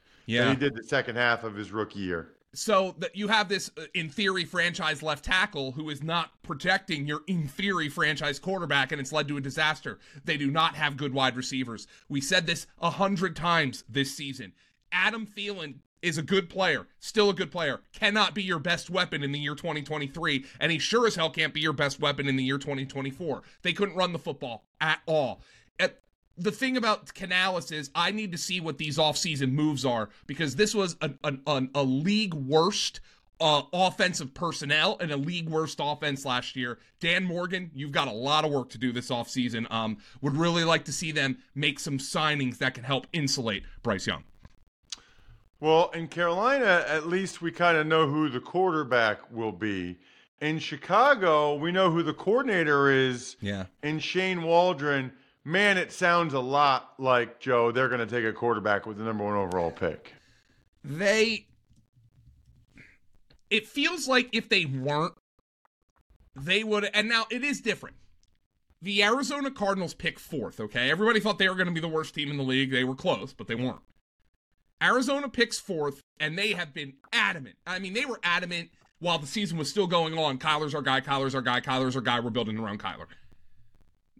than 0.45 0.55
he 0.55 0.55
did 0.55 0.75
the 0.75 0.83
second 0.83 1.15
half 1.15 1.43
of 1.43 1.55
his 1.55 1.71
rookie 1.71 1.99
year. 1.99 2.29
So 2.55 2.93
that 2.99 3.15
you 3.15 3.27
have 3.29 3.49
this, 3.49 3.71
uh, 3.77 3.85
in 3.95 4.09
theory, 4.09 4.45
franchise 4.45 5.01
left 5.01 5.25
tackle 5.25 5.71
who 5.71 5.89
is 5.89 6.03
not 6.03 6.29
protecting 6.43 7.07
your, 7.07 7.21
in 7.25 7.47
theory, 7.47 7.89
franchise 7.89 8.37
quarterback, 8.37 8.91
and 8.91 9.01
it's 9.01 9.11
led 9.11 9.27
to 9.29 9.37
a 9.37 9.41
disaster. 9.41 9.97
They 10.23 10.37
do 10.37 10.51
not 10.51 10.75
have 10.75 10.95
good 10.95 11.13
wide 11.13 11.35
receivers. 11.35 11.87
We 12.09 12.21
said 12.21 12.45
this 12.45 12.67
a 12.79 12.91
hundred 12.91 13.35
times 13.35 13.83
this 13.89 14.15
season. 14.15 14.53
Adam 14.91 15.25
Thielen 15.25 15.79
is 16.03 16.17
a 16.17 16.21
good 16.21 16.49
player, 16.49 16.85
still 16.99 17.29
a 17.29 17.33
good 17.33 17.49
player, 17.49 17.81
cannot 17.93 18.35
be 18.35 18.43
your 18.43 18.59
best 18.59 18.89
weapon 18.89 19.23
in 19.23 19.31
the 19.31 19.39
year 19.39 19.55
2023, 19.55 20.45
and 20.59 20.71
he 20.71 20.77
sure 20.77 21.07
as 21.07 21.15
hell 21.15 21.29
can't 21.29 21.53
be 21.53 21.61
your 21.61 21.73
best 21.73 21.99
weapon 21.99 22.27
in 22.27 22.35
the 22.35 22.43
year 22.43 22.57
2024. 22.57 23.41
They 23.63 23.73
couldn't 23.73 23.95
run 23.95 24.11
the 24.11 24.19
football 24.19 24.65
at 24.79 24.99
all. 25.07 25.41
The 26.37 26.51
thing 26.51 26.77
about 26.77 27.13
Canales 27.13 27.71
is 27.71 27.91
I 27.93 28.11
need 28.11 28.31
to 28.31 28.37
see 28.37 28.59
what 28.59 28.77
these 28.77 28.97
offseason 28.97 29.51
moves 29.51 29.85
are 29.85 30.09
because 30.25 30.55
this 30.55 30.73
was 30.73 30.95
a, 31.01 31.11
a, 31.23 31.67
a 31.75 31.83
league 31.83 32.33
worst 32.33 33.01
uh, 33.39 33.63
offensive 33.73 34.33
personnel 34.33 34.97
and 34.99 35.11
a 35.11 35.17
league 35.17 35.49
worst 35.49 35.79
offense 35.81 36.25
last 36.25 36.55
year. 36.55 36.79
Dan 36.99 37.23
Morgan, 37.23 37.69
you've 37.73 37.91
got 37.91 38.07
a 38.07 38.11
lot 38.11 38.45
of 38.45 38.51
work 38.51 38.69
to 38.69 38.77
do 38.77 38.91
this 38.91 39.09
offseason. 39.09 39.69
Um, 39.71 39.97
would 40.21 40.35
really 40.35 40.63
like 40.63 40.85
to 40.85 40.93
see 40.93 41.11
them 41.11 41.37
make 41.53 41.79
some 41.79 41.97
signings 41.97 42.57
that 42.59 42.73
can 42.73 42.83
help 42.83 43.05
insulate 43.13 43.63
Bryce 43.81 44.07
Young. 44.07 44.23
Well, 45.59 45.91
in 45.91 46.07
Carolina, 46.07 46.83
at 46.87 47.07
least 47.07 47.41
we 47.41 47.51
kind 47.51 47.77
of 47.77 47.87
know 47.87 48.07
who 48.07 48.29
the 48.29 48.39
quarterback 48.39 49.31
will 49.31 49.51
be. 49.51 49.97
In 50.41 50.59
Chicago, 50.59 51.55
we 51.55 51.71
know 51.71 51.89
who 51.89 52.03
the 52.03 52.13
coordinator 52.13 52.89
is. 52.89 53.37
Yeah. 53.39 53.65
In 53.81 53.99
Shane 53.99 54.43
Waldron, 54.43 55.11
man, 55.45 55.77
it 55.77 55.91
sounds 55.91 56.33
a 56.33 56.39
lot 56.39 56.93
like 56.97 57.39
Joe. 57.39 57.71
They're 57.71 57.89
going 57.89 58.05
to 58.05 58.07
take 58.07 58.25
a 58.25 58.33
quarterback 58.33 58.85
with 58.85 58.97
the 58.97 59.03
number 59.03 59.23
one 59.23 59.35
overall 59.35 59.71
pick. 59.71 60.13
They. 60.83 61.47
It 63.49 63.67
feels 63.67 64.07
like 64.07 64.29
if 64.31 64.49
they 64.49 64.65
weren't, 64.65 65.13
they 66.35 66.63
would. 66.63 66.89
And 66.93 67.07
now 67.07 67.25
it 67.29 67.43
is 67.43 67.61
different. 67.61 67.95
The 68.81 69.03
Arizona 69.03 69.49
Cardinals 69.49 69.93
pick 69.93 70.19
fourth, 70.19 70.59
okay? 70.59 70.91
Everybody 70.91 71.21
thought 71.21 71.37
they 71.37 71.47
were 71.47 71.55
going 71.55 71.67
to 71.67 71.73
be 71.73 71.79
the 71.79 71.87
worst 71.87 72.13
team 72.13 72.29
in 72.29 72.37
the 72.37 72.43
league. 72.43 72.71
They 72.71 72.83
were 72.83 72.95
close, 72.95 73.31
but 73.31 73.47
they 73.47 73.55
weren't. 73.55 73.79
Arizona 74.81 75.29
picks 75.29 75.57
fourth, 75.57 76.01
and 76.19 76.37
they 76.37 76.51
have 76.51 76.73
been 76.73 76.93
adamant. 77.13 77.55
I 77.65 77.79
mean, 77.79 77.93
they 77.93 78.05
were 78.05 78.19
adamant 78.23 78.71
while 78.99 79.19
the 79.19 79.27
season 79.27 79.57
was 79.57 79.69
still 79.69 79.87
going 79.87 80.17
on. 80.17 80.37
Kyler's 80.37 80.75
our 80.75 80.81
guy, 80.81 80.99
Kyler's 80.99 81.33
our 81.33 81.41
guy, 81.41 81.61
Kyler's 81.61 81.95
our 81.95 82.01
guy. 82.01 82.19
We're 82.19 82.29
building 82.29 82.59
around 82.59 82.81
Kyler. 82.81 83.05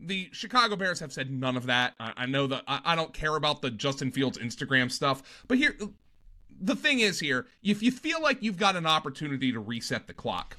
The 0.06 0.30
Chicago 0.32 0.76
Bears 0.76 1.00
have 1.00 1.14
said 1.14 1.32
none 1.32 1.56
of 1.58 1.66
that. 1.68 1.94
I, 2.00 2.14
I 2.18 2.26
know 2.26 2.48
that 2.48 2.64
I, 2.68 2.82
I 2.86 2.96
don't 2.96 3.14
care 3.14 3.36
about 3.36 3.62
the 3.62 3.72
Justin 3.72 4.12
Fields 4.12 4.38
Instagram 4.38 4.92
stuff, 4.92 5.44
but 5.48 5.58
here, 5.58 5.76
the 6.62 6.76
thing 6.76 7.00
is 7.00 7.20
here, 7.20 7.48
if 7.64 7.82
you 7.82 7.92
feel 7.92 8.22
like 8.22 8.42
you've 8.42 8.58
got 8.58 8.76
an 8.76 8.86
opportunity 8.86 9.52
to 9.52 9.60
reset 9.60 10.08
the 10.08 10.14
clock. 10.14 10.58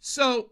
So 0.00 0.50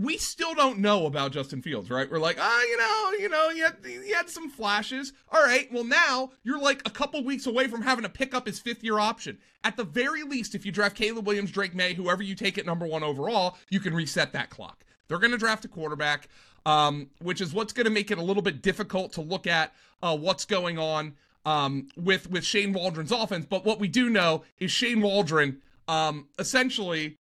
we 0.00 0.16
still 0.16 0.54
don't 0.54 0.78
know 0.78 1.04
about 1.04 1.32
Justin 1.32 1.60
Fields, 1.60 1.90
right? 1.90 2.10
We're 2.10 2.18
like, 2.18 2.38
ah, 2.40 2.48
oh, 2.48 2.66
you 2.70 2.76
know, 2.78 3.22
you 3.22 3.28
know, 3.28 3.50
he 3.50 3.60
had, 3.60 3.76
he 3.84 4.12
had 4.12 4.30
some 4.30 4.48
flashes. 4.48 5.12
All 5.30 5.42
right, 5.42 5.70
well 5.70 5.84
now 5.84 6.30
you're 6.42 6.60
like 6.60 6.80
a 6.86 6.90
couple 6.90 7.22
weeks 7.22 7.46
away 7.46 7.68
from 7.68 7.82
having 7.82 8.04
to 8.04 8.08
pick 8.08 8.34
up 8.34 8.46
his 8.46 8.58
fifth 8.58 8.82
year 8.82 8.98
option. 8.98 9.38
At 9.62 9.76
the 9.76 9.84
very 9.84 10.22
least, 10.22 10.54
if 10.54 10.64
you 10.64 10.72
draft 10.72 10.96
Caleb 10.96 11.26
Williams, 11.26 11.50
Drake 11.50 11.74
Maye, 11.74 11.92
whoever 11.92 12.22
you 12.22 12.34
take 12.34 12.56
at 12.56 12.64
number 12.64 12.86
one 12.86 13.02
overall, 13.02 13.58
you 13.68 13.78
can 13.78 13.94
reset 13.94 14.32
that 14.32 14.48
clock. 14.48 14.84
They're 15.08 15.18
going 15.18 15.32
to 15.32 15.38
draft 15.38 15.64
a 15.66 15.68
quarterback, 15.68 16.28
um, 16.64 17.10
which 17.20 17.40
is 17.40 17.52
what's 17.52 17.72
going 17.72 17.84
to 17.84 17.90
make 17.90 18.10
it 18.10 18.16
a 18.16 18.22
little 18.22 18.42
bit 18.42 18.62
difficult 18.62 19.12
to 19.14 19.20
look 19.20 19.46
at 19.46 19.74
uh, 20.02 20.16
what's 20.16 20.46
going 20.46 20.78
on 20.78 21.14
um, 21.44 21.88
with 21.96 22.30
with 22.30 22.44
Shane 22.44 22.72
Waldron's 22.72 23.12
offense. 23.12 23.44
But 23.44 23.66
what 23.66 23.78
we 23.78 23.88
do 23.88 24.08
know 24.08 24.44
is 24.58 24.70
Shane 24.70 25.02
Waldron 25.02 25.60
um, 25.88 26.28
essentially 26.38 27.18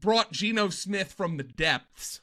brought 0.00 0.32
Geno 0.32 0.68
Smith 0.68 1.12
from 1.12 1.36
the 1.36 1.42
depths. 1.42 2.20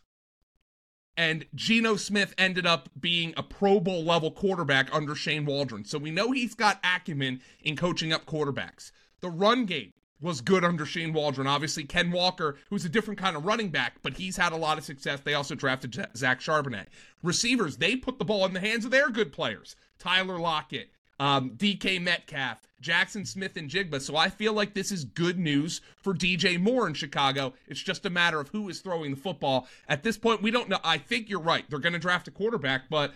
And 1.18 1.46
Geno 1.56 1.96
Smith 1.96 2.34
ended 2.38 2.66
up 2.66 2.90
being 3.00 3.34
a 3.38 3.44
Pro 3.44 3.80
Bowl 3.80 4.04
level 4.04 4.32
quarterback 4.32 4.94
under 4.94 5.16
Shane 5.16 5.46
Waldron. 5.46 5.86
So 5.86 5.98
we 5.98 6.12
know 6.12 6.32
he's 6.32 6.56
got 6.56 6.80
acumen 6.84 7.42
in 7.62 7.78
coaching 7.78 8.12
up 8.12 8.26
quarterbacks. 8.26 8.92
The 9.22 9.30
run 9.30 9.66
game 9.66 9.94
was 10.20 10.42
good 10.42 10.64
under 10.64 10.86
Shane 10.86 11.14
Waldron. 11.14 11.48
Obviously, 11.48 11.84
Ken 11.84 12.12
Walker, 12.12 12.58
who's 12.70 12.86
a 12.86 12.90
different 12.90 13.20
kind 13.20 13.38
of 13.38 13.46
running 13.46 13.70
back, 13.70 13.96
but 14.02 14.14
he's 14.14 14.38
had 14.38 14.52
a 14.52 14.58
lot 14.58 14.78
of 14.78 14.84
success. 14.84 15.22
They 15.22 15.34
also 15.34 15.56
drafted 15.56 16.08
Zach 16.16 16.40
Charbonnet. 16.40 16.88
Receivers, 17.24 17.78
they 17.78 17.96
put 17.96 18.20
the 18.20 18.26
ball 18.26 18.46
in 18.46 18.54
the 18.54 18.60
hands 18.60 18.86
of 18.86 18.92
their 18.92 19.10
good 19.10 19.32
players. 19.32 19.76
Tyler 20.00 20.40
Lockett, 20.40 20.92
um, 21.20 21.52
DK 21.52 22.02
Metcalf, 22.02 22.68
Jaxon 22.86 23.26
Smith-Njigba. 23.26 24.00
So 24.02 24.16
I 24.16 24.30
feel 24.30 24.54
like 24.54 24.74
this 24.74 24.92
is 24.92 25.04
good 25.04 25.40
news 25.40 25.82
for 26.02 26.14
DJ 26.14 26.60
Moore 26.60 26.88
in 26.88 26.94
Chicago. 26.94 27.54
It's 27.68 27.82
just 27.82 28.06
a 28.06 28.10
matter 28.10 28.40
of 28.40 28.50
who 28.50 28.70
is 28.70 28.82
throwing 28.82 29.12
the 29.12 29.18
football. 29.18 29.68
At 29.90 30.04
this 30.04 30.18
point, 30.18 30.42
we 30.42 30.52
don't 30.52 30.70
know. 30.70 30.80
I 30.84 30.98
think 30.98 31.30
you're 31.30 31.40
right. 31.40 31.66
They're 31.70 31.80
going 31.80 31.94
to 31.94 32.00
draft 32.00 32.28
a 32.28 32.32
quarterback, 32.32 32.84
but 32.90 33.14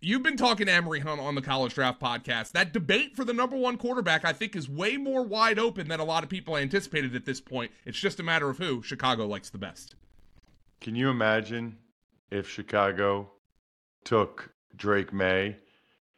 you've 0.00 0.22
been 0.22 0.36
talking 0.36 0.66
to 0.66 0.72
Emory 0.72 1.00
Hunt 1.00 1.20
on 1.20 1.34
the 1.34 1.42
College 1.42 1.74
Draft 1.74 2.00
Podcast. 2.00 2.52
That 2.52 2.72
debate 2.72 3.16
for 3.16 3.24
the 3.24 3.32
number 3.32 3.56
one 3.56 3.78
quarterback, 3.78 4.24
I 4.24 4.32
think, 4.34 4.54
is 4.54 4.68
way 4.68 4.96
more 4.96 5.22
wide 5.22 5.58
open 5.58 5.88
than 5.88 6.00
a 6.00 6.04
lot 6.04 6.22
of 6.22 6.28
people 6.28 6.56
anticipated 6.56 7.16
at 7.16 7.24
this 7.24 7.40
point. 7.40 7.70
It's 7.86 7.98
just 7.98 8.20
a 8.20 8.22
matter 8.22 8.50
of 8.50 8.58
who 8.58 8.82
Chicago 8.82 9.26
likes 9.26 9.48
the 9.50 9.58
best. 9.58 9.94
Can 10.80 10.94
you 10.94 11.08
imagine 11.08 11.78
if 12.30 12.48
Chicago 12.48 13.30
took 14.04 14.52
Drake 14.76 15.12
Maye? 15.12 15.56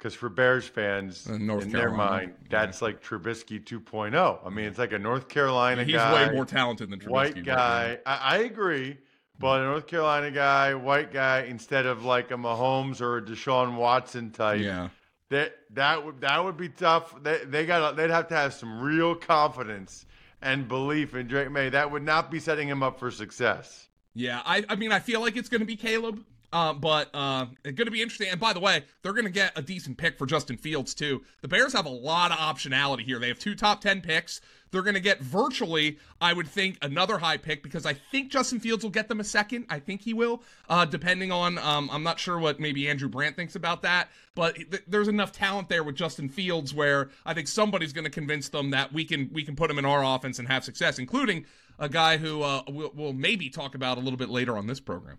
Because 0.03 0.15
for 0.15 0.29
Bears 0.29 0.67
fans, 0.67 1.29
in 1.29 1.47
North 1.47 1.71
their 1.71 1.83
Carolina. 1.83 2.13
mind, 2.13 2.35
that's 2.51 2.83
like 2.83 3.01
Trubisky 3.01 3.63
2.0. 3.65 4.45
I 4.45 4.49
mean, 4.51 4.65
it's 4.65 4.79
like 4.79 4.91
a 4.91 4.99
North 4.99 5.29
Carolina 5.29 5.85
He's 5.85 5.95
guy, 5.95 6.19
He's 6.23 6.29
way 6.29 6.35
more 6.35 6.45
talented 6.45 6.91
than 6.91 6.99
Trubisky. 6.99 7.09
white 7.11 7.45
guy. 7.45 7.99
I, 8.05 8.17
I 8.17 8.37
agree, 8.39 8.99
but 9.39 9.61
a 9.61 9.65
North 9.65 9.87
Carolina 9.87 10.33
guy, 10.33 10.75
white 10.75 11.13
guy, 11.13 11.43
instead 11.43 11.87
of 11.87 12.05
like 12.05 12.33
a 12.33 12.35
Mahomes 12.35 13.01
or 13.01 13.19
a 13.19 13.23
Deshaun 13.23 13.77
Watson 13.77 14.33
type. 14.33 14.61
Yeah. 14.61 14.89
That 15.29 15.55
that 15.71 16.05
would 16.05 16.21
that 16.23 16.43
would 16.43 16.57
be 16.57 16.69
tough. 16.69 17.15
They 17.23 17.39
they 17.45 17.65
got 17.65 17.95
they'd 17.95 18.11
have 18.11 18.27
to 18.29 18.35
have 18.35 18.55
some 18.55 18.81
real 18.81 19.15
confidence 19.15 20.05
and 20.43 20.67
belief 20.67 21.15
in 21.15 21.29
Drake 21.29 21.53
Maye. 21.53 21.69
That 21.69 21.93
would 21.93 22.03
not 22.03 22.29
be 22.29 22.41
setting 22.41 22.67
him 22.67 22.83
up 22.83 22.99
for 22.99 23.13
success. 23.13 23.89
Yeah, 24.15 24.43
I, 24.45 24.65
I 24.69 24.75
mean, 24.75 24.91
I 24.91 24.99
feel 24.99 25.21
like 25.21 25.37
it's 25.37 25.49
going 25.49 25.61
to 25.61 25.67
be 25.67 25.77
Caleb, 25.77 26.25
uh, 26.53 26.73
but 26.73 27.09
uh, 27.15 27.47
it's 27.65 27.77
going 27.77 27.87
to 27.87 27.91
be 27.93 28.03
interesting. 28.03 28.29
And 28.29 28.41
by 28.41 28.53
the 28.53 28.61
way, 28.61 28.85
they're 29.03 29.13
going 29.13 29.25
to 29.25 29.31
get 29.31 29.57
a 29.57 29.63
decent 29.63 29.97
pick 29.97 30.19
for 30.19 30.27
Justin 30.27 30.57
Fields 30.57 30.95
too. 30.95 31.23
The 31.41 31.49
Bears 31.49 31.73
have 31.73 31.87
a 31.87 31.91
lot 31.91 32.31
of 32.31 32.39
optionality 32.39 33.03
here. 33.03 33.19
They 33.19 33.29
have 33.29 33.39
two 33.39 33.55
top 33.55 33.81
ten 33.81 34.01
picks. 34.01 34.41
They're 34.71 34.83
going 34.83 34.95
to 34.95 35.01
get 35.01 35.21
virtually, 35.21 35.99
I 36.19 36.33
would 36.33 36.49
think, 36.49 36.79
another 36.81 37.19
high 37.19 37.37
pick 37.37 37.63
because 37.63 37.85
I 37.85 37.93
think 37.93 38.31
Justin 38.31 38.59
Fields 38.59 38.83
will 38.83 38.91
get 38.91 39.07
them 39.09 39.21
a 39.21 39.25
second. 39.25 39.67
I 39.69 39.79
think 39.79 40.01
he 40.01 40.15
will, 40.15 40.43
uh, 40.69 40.87
depending 40.87 41.31
on. 41.31 41.59
Um, 41.59 41.91
I'm 41.93 42.03
not 42.03 42.19
sure 42.19 42.39
what 42.39 42.59
maybe 42.59 42.89
Andrew 42.89 43.09
Brandt 43.09 43.37
thinks 43.37 43.55
about 43.55 43.83
that, 43.83 44.09
but 44.35 44.57
th- 44.57 44.83
there's 44.87 45.09
enough 45.09 45.31
talent 45.31 45.69
there 45.69 45.85
with 45.85 45.95
Justin 45.95 46.31
Fields 46.31 46.73
where 46.73 47.11
I 47.27 47.35
think 47.35 47.49
somebody's 47.49 47.93
going 47.93 48.05
to 48.05 48.11
convince 48.11 48.49
them 48.49 48.71
that 48.71 48.95
we 48.95 49.05
can 49.05 49.29
we 49.33 49.45
can 49.45 49.57
put 49.57 49.71
him 49.71 49.79
in 49.79 49.85
our 49.85 50.03
offense 50.03 50.39
and 50.39 50.49
have 50.49 50.65
success, 50.65 50.99
including 50.99 51.45
a 51.79 51.89
guy 51.91 52.17
who 52.17 52.43
uh, 52.43 52.63
we'll, 52.69 52.93
we'll 52.95 53.13
maybe 53.13 53.51
talk 53.51 53.75
about 53.75 53.99
a 53.99 54.01
little 54.01 54.17
bit 54.19 54.31
later 54.31 54.57
on 54.57 54.67
this 54.67 54.81
program. 54.81 55.19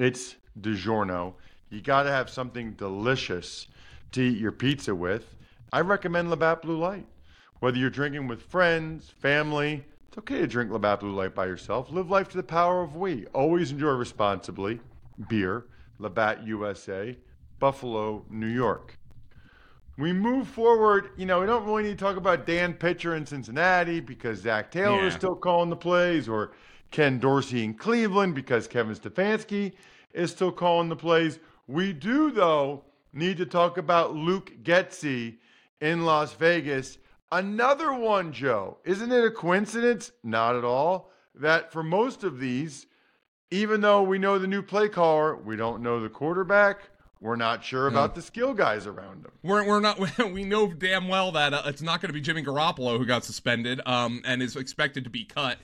it's 0.00 0.36
DiGiorno. 0.60 1.34
You 1.68 1.80
got 1.80 2.04
to 2.04 2.10
have 2.10 2.30
something 2.30 2.72
delicious 2.72 3.68
to 4.12 4.22
eat 4.22 4.38
your 4.38 4.52
pizza 4.52 4.94
with. 4.94 5.36
I 5.72 5.80
recommend 5.82 6.30
Labatt 6.30 6.62
Blue 6.62 6.78
Light. 6.78 7.06
Whether 7.60 7.76
you're 7.76 7.90
drinking 7.90 8.26
with 8.26 8.42
friends, 8.42 9.10
family, 9.10 9.84
it's 10.08 10.18
okay 10.18 10.38
to 10.38 10.46
drink 10.46 10.72
Labatt 10.72 11.00
Blue 11.00 11.14
Light 11.14 11.34
by 11.34 11.46
yourself. 11.46 11.92
Live 11.92 12.10
life 12.10 12.28
to 12.30 12.36
the 12.36 12.42
power 12.42 12.82
of 12.82 12.96
we. 12.96 13.26
Always 13.26 13.70
enjoy 13.70 13.90
responsibly. 13.90 14.80
Beer, 15.28 15.66
Labatt 15.98 16.46
USA, 16.46 17.16
Buffalo, 17.58 18.24
New 18.30 18.48
York. 18.48 18.98
We 19.98 20.14
move 20.14 20.48
forward. 20.48 21.10
You 21.18 21.26
know, 21.26 21.40
we 21.40 21.46
don't 21.46 21.66
really 21.66 21.82
need 21.82 21.98
to 21.98 22.04
talk 22.04 22.16
about 22.16 22.46
Dan 22.46 22.72
Pitcher 22.72 23.16
in 23.16 23.26
Cincinnati 23.26 24.00
because 24.00 24.40
Zach 24.40 24.70
Taylor 24.70 25.06
is 25.06 25.12
still 25.12 25.36
calling 25.36 25.68
the 25.68 25.76
plays, 25.76 26.26
or 26.26 26.52
Ken 26.90 27.18
Dorsey 27.18 27.64
in 27.64 27.74
Cleveland 27.74 28.34
because 28.34 28.66
Kevin 28.66 28.94
Stefanski 28.94 29.72
is 30.12 30.30
still 30.30 30.52
calling 30.52 30.88
the 30.88 30.96
plays. 30.96 31.38
We 31.66 31.92
do, 31.92 32.30
though, 32.30 32.84
need 33.12 33.36
to 33.38 33.46
talk 33.46 33.78
about 33.78 34.14
Luke 34.14 34.52
Getsy 34.62 35.36
in 35.80 36.04
Las 36.04 36.32
Vegas. 36.34 36.98
Another 37.32 37.92
one, 37.92 38.32
Joe. 38.32 38.78
Isn't 38.84 39.12
it 39.12 39.24
a 39.24 39.30
coincidence? 39.30 40.12
Not 40.24 40.56
at 40.56 40.64
all. 40.64 41.10
That 41.34 41.72
for 41.72 41.82
most 41.82 42.24
of 42.24 42.40
these, 42.40 42.86
even 43.50 43.80
though 43.80 44.02
we 44.02 44.18
know 44.18 44.38
the 44.38 44.46
new 44.46 44.62
play 44.62 44.88
caller, 44.88 45.36
we 45.36 45.56
don't 45.56 45.82
know 45.82 46.00
the 46.00 46.08
quarterback 46.08 46.90
we're 47.20 47.36
not 47.36 47.62
sure 47.62 47.86
about 47.86 48.14
the 48.14 48.22
skill 48.22 48.54
guys 48.54 48.86
around 48.86 49.26
him. 49.26 49.32
We're, 49.42 49.66
we're 49.66 49.80
not 49.80 49.98
we 50.32 50.44
know 50.44 50.72
damn 50.72 51.06
well 51.06 51.32
that 51.32 51.52
uh, 51.52 51.62
it's 51.66 51.82
not 51.82 52.00
going 52.00 52.08
to 52.08 52.14
be 52.14 52.20
Jimmy 52.20 52.42
Garoppolo 52.42 52.96
who 52.96 53.04
got 53.04 53.24
suspended 53.24 53.80
um, 53.86 54.22
and 54.24 54.42
is 54.42 54.56
expected 54.56 55.04
to 55.04 55.10
be 55.10 55.24
cut. 55.24 55.58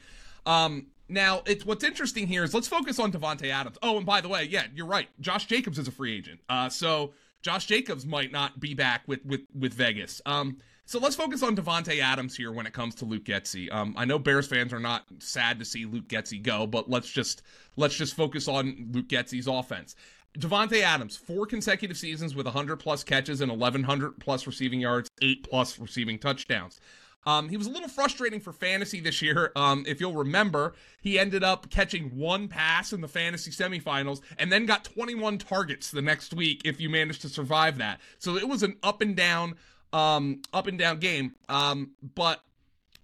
Um, 0.45 0.89
now, 1.09 1.43
it's 1.47 1.65
what's 1.65 1.85
interesting 1.85 2.27
here 2.27 2.43
is 2.43 2.53
let's 2.53 2.69
focus 2.69 2.99
on 2.99 3.13
Davante 3.13 3.51
Adams. 3.51 3.79
Oh, 3.83 3.97
and 3.97 4.07
by 4.07 4.21
the 4.21 4.29
way, 4.29 4.45
yeah, 4.45 4.65
you're 4.75 4.87
right. 4.87 5.09
Josh 5.21 5.47
Jacobs 5.47 5.79
is 5.79 5.87
a 5.89 5.93
free 5.93 6.17
agent. 6.17 6.41
Uh, 6.49 6.69
so 6.69 7.13
Josh 7.43 7.67
Jacobs 7.67 8.05
might 8.05 8.33
not 8.33 8.59
be 8.59 8.75
back 8.75 9.03
with 9.07 9.25
with 9.25 9.43
with 9.55 9.73
Vegas. 9.73 10.21
Um, 10.27 10.59
so 10.85 10.99
let's 10.99 11.17
focus 11.17 11.43
on 11.43 11.57
Davante 11.57 12.01
Adams 12.01 12.37
here 12.37 12.53
when 12.53 12.67
it 12.67 12.73
comes 12.73 12.95
to 12.97 13.05
Luke 13.05 13.25
Getsy. 13.25 13.73
Um, 13.73 13.95
I 13.97 14.05
know 14.05 14.19
Bears 14.19 14.47
fans 14.47 14.73
are 14.73 14.81
not 14.81 15.05
sad 15.19 15.59
to 15.59 15.65
see 15.65 15.85
Luke 15.85 16.09
Getsy 16.09 16.43
go, 16.43 16.67
but 16.67 16.89
let's 16.91 17.11
just 17.11 17.43
let's 17.77 17.95
just 17.95 18.15
focus 18.15 18.49
on 18.49 18.89
Luke 18.93 19.09
Getsy's 19.09 19.47
offense. 19.47 19.95
Davante 20.39 20.83
Adams, 20.83 21.17
four 21.17 21.47
consecutive 21.47 21.97
seasons 21.97 22.35
with 22.35 22.47
100 22.47 22.77
plus 22.77 23.03
catches 23.03 23.41
and 23.41 23.51
1100 23.51 24.21
plus 24.21 24.47
receiving 24.47 24.81
yards, 24.81 25.09
eight 25.23 25.49
plus 25.49 25.79
receiving 25.79 26.19
touchdowns. 26.19 26.81
Um, 27.27 27.49
he 27.49 27.57
was 27.57 27.67
a 27.67 27.71
little 27.71 27.89
frustrating 27.89 28.41
for 28.41 28.53
fantasy 28.53 29.01
this 29.01 29.21
year. 29.21 29.53
Um, 29.57 29.85
if 29.87 30.01
you'll 30.01 30.15
remember, 30.15 30.75
he 31.01 31.19
ended 31.19 31.43
up 31.43 31.69
catching 31.69 32.17
one 32.17 32.49
pass 32.49 32.93
in 32.93 33.01
the 33.01 33.09
fantasy 33.09 33.51
semifinals 33.51 34.21
and 34.39 34.51
then 34.53 34.65
got 34.65 34.85
21 34.85 35.39
targets 35.39 35.91
the 35.91 36.03
next 36.03 36.33
week 36.33 36.63
if 36.65 36.81
you 36.81 36.89
managed 36.89 37.23
to 37.23 37.29
survive 37.29 37.79
that. 37.79 38.01
So 38.19 38.37
it 38.37 38.49
was 38.49 38.63
an 38.63 38.77
up 38.83 39.01
and 39.03 39.17
down, 39.17 39.57
um, 39.93 40.43
up 40.53 40.69
and 40.69 40.79
down 40.79 41.01
game. 41.01 41.35
Um, 41.49 41.93
but 42.15 42.41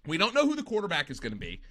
we 0.07 0.17
don't 0.17 0.33
know 0.33 0.45
who 0.45 0.55
the 0.55 0.63
quarterback 0.63 1.09
is 1.11 1.19
going 1.19 1.33
to 1.33 1.39
be 1.39 1.61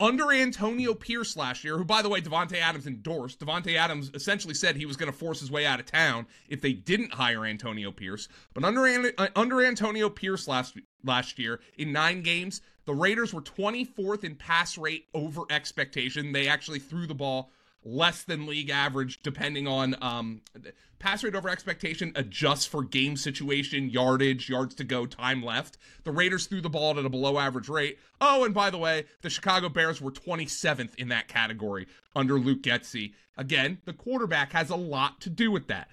under 0.00 0.32
Antonio 0.32 0.94
Pierce 0.94 1.36
last 1.36 1.64
year, 1.64 1.76
who, 1.76 1.84
by 1.84 2.02
the 2.02 2.08
way, 2.08 2.20
Davante 2.20 2.54
Adams 2.54 2.86
endorsed. 2.86 3.40
Davante 3.40 3.76
Adams 3.76 4.10
essentially 4.14 4.54
said 4.54 4.76
he 4.76 4.86
was 4.86 4.96
going 4.96 5.10
to 5.10 5.16
force 5.16 5.40
his 5.40 5.50
way 5.50 5.66
out 5.66 5.80
of 5.80 5.86
town 5.86 6.26
if 6.48 6.60
they 6.60 6.72
didn't 6.72 7.14
hire 7.14 7.44
Antonio 7.44 7.90
Pierce. 7.90 8.28
But 8.54 8.64
under 8.64 9.12
uh, 9.18 9.28
under 9.34 9.64
Antonio 9.64 10.08
Pierce 10.08 10.46
last 10.46 10.76
last 11.04 11.38
year 11.38 11.60
in 11.76 11.92
nine 11.92 12.22
games, 12.22 12.60
the 12.84 12.94
Raiders 12.94 13.34
were 13.34 13.42
24th 13.42 14.24
in 14.24 14.34
pass 14.34 14.78
rate 14.78 15.06
over 15.12 15.42
expectation. 15.50 16.32
They 16.32 16.48
actually 16.48 16.78
threw 16.78 17.06
the 17.06 17.14
ball 17.14 17.50
less 17.84 18.22
than 18.22 18.46
league 18.46 18.70
average, 18.70 19.22
depending 19.22 19.66
on 19.66 19.96
um, 20.00 20.40
pass 20.98 21.22
rate 21.22 21.34
over 21.34 21.48
expectation 21.48 22.12
adjusts 22.16 22.66
for 22.66 22.82
game 22.82 23.16
situation, 23.16 23.90
yardage, 23.90 24.48
yards 24.48 24.74
to 24.76 24.84
go, 24.84 25.06
time 25.06 25.42
left. 25.42 25.78
The 26.04 26.10
Raiders 26.10 26.46
threw 26.46 26.60
the 26.60 26.68
ball 26.68 26.98
at 26.98 27.04
a 27.04 27.08
below 27.08 27.38
average 27.38 27.68
rate. 27.68 27.98
Oh, 28.20 28.44
and 28.44 28.54
by 28.54 28.70
the 28.70 28.78
way, 28.78 29.04
the 29.22 29.30
Chicago 29.30 29.68
Bears 29.68 30.00
were 30.00 30.10
27th 30.10 30.94
in 30.96 31.08
that 31.08 31.28
category 31.28 31.86
under 32.16 32.38
Luke 32.38 32.62
Getsy. 32.62 33.14
Again, 33.36 33.78
the 33.84 33.92
quarterback 33.92 34.52
has 34.52 34.70
a 34.70 34.76
lot 34.76 35.20
to 35.20 35.30
do 35.30 35.50
with 35.50 35.68
that. 35.68 35.88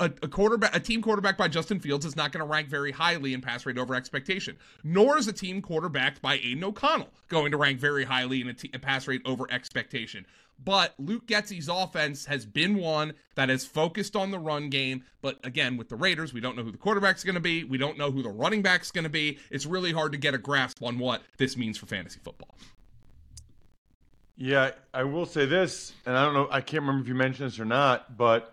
A, 0.00 0.06
a, 0.06 0.28
quarterback, 0.28 0.74
a 0.74 0.80
team 0.80 1.02
quarterback 1.02 1.38
by 1.38 1.46
Justin 1.46 1.78
Fields 1.78 2.04
is 2.04 2.16
not 2.16 2.32
going 2.32 2.44
to 2.44 2.50
rank 2.50 2.68
very 2.68 2.90
highly 2.90 3.32
in 3.32 3.40
pass 3.40 3.64
rate 3.64 3.78
over 3.78 3.94
expectation. 3.94 4.56
Nor 4.82 5.18
is 5.18 5.28
a 5.28 5.32
team 5.32 5.62
quarterbacked 5.62 6.20
by 6.20 6.34
Aidan 6.34 6.64
O'Connell 6.64 7.10
going 7.28 7.52
to 7.52 7.56
rank 7.56 7.78
very 7.78 8.04
highly 8.04 8.40
in 8.40 8.48
a, 8.48 8.54
t- 8.54 8.70
a 8.74 8.78
pass 8.78 9.06
rate 9.06 9.22
over 9.24 9.46
expectation. 9.52 10.26
But 10.62 10.94
Luke 10.98 11.26
Getsy's 11.26 11.68
offense 11.68 12.26
has 12.26 12.46
been 12.46 12.76
one 12.76 13.14
that 13.34 13.48
has 13.48 13.64
focused 13.64 14.16
on 14.16 14.30
the 14.30 14.38
run 14.38 14.68
game. 14.68 15.04
But 15.20 15.38
again, 15.44 15.76
with 15.76 15.88
the 15.88 15.96
Raiders, 15.96 16.32
we 16.32 16.40
don't 16.40 16.56
know 16.56 16.62
who 16.62 16.72
the 16.72 16.78
quarterback's 16.78 17.24
going 17.24 17.34
to 17.34 17.40
be. 17.40 17.64
We 17.64 17.78
don't 17.78 17.98
know 17.98 18.10
who 18.10 18.22
the 18.22 18.30
running 18.30 18.62
back's 18.62 18.90
going 18.90 19.04
to 19.04 19.10
be. 19.10 19.38
It's 19.50 19.66
really 19.66 19.92
hard 19.92 20.12
to 20.12 20.18
get 20.18 20.34
a 20.34 20.38
grasp 20.38 20.82
on 20.82 20.98
what 20.98 21.22
this 21.38 21.56
means 21.56 21.78
for 21.78 21.86
fantasy 21.86 22.20
football. 22.22 22.56
Yeah, 24.36 24.72
I 24.92 25.04
will 25.04 25.26
say 25.26 25.46
this, 25.46 25.92
and 26.06 26.16
I 26.16 26.24
don't 26.24 26.34
know, 26.34 26.48
I 26.50 26.60
can't 26.60 26.82
remember 26.82 27.02
if 27.02 27.08
you 27.08 27.14
mentioned 27.14 27.50
this 27.50 27.60
or 27.60 27.64
not, 27.64 28.16
but 28.16 28.52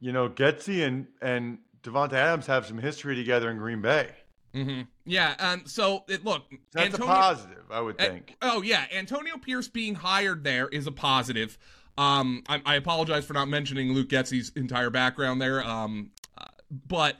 you 0.00 0.12
know, 0.12 0.28
Getsy 0.28 0.86
and 0.86 1.06
and 1.20 1.58
Davante 1.82 2.14
Adams 2.14 2.46
have 2.46 2.66
some 2.66 2.78
history 2.78 3.14
together 3.14 3.50
in 3.50 3.58
Green 3.58 3.80
Bay. 3.80 4.10
Mm-hmm. 4.54 4.82
Yeah, 5.04 5.34
and 5.38 5.68
so 5.68 6.04
it, 6.08 6.24
look, 6.24 6.44
that's 6.72 6.94
Antonio, 6.94 7.12
a 7.12 7.16
positive, 7.16 7.64
I 7.70 7.80
would 7.80 7.98
think. 7.98 8.36
Uh, 8.40 8.52
oh 8.54 8.62
yeah, 8.62 8.86
Antonio 8.92 9.36
Pierce 9.36 9.68
being 9.68 9.94
hired 9.94 10.44
there 10.44 10.68
is 10.68 10.86
a 10.86 10.92
positive. 10.92 11.58
Um, 11.96 12.44
I, 12.48 12.62
I 12.64 12.74
apologize 12.76 13.24
for 13.24 13.34
not 13.34 13.48
mentioning 13.48 13.92
Luke 13.92 14.08
Getsy's 14.08 14.52
entire 14.54 14.90
background 14.90 15.42
there. 15.42 15.62
Um, 15.64 16.10
uh, 16.36 16.44
but 16.86 17.16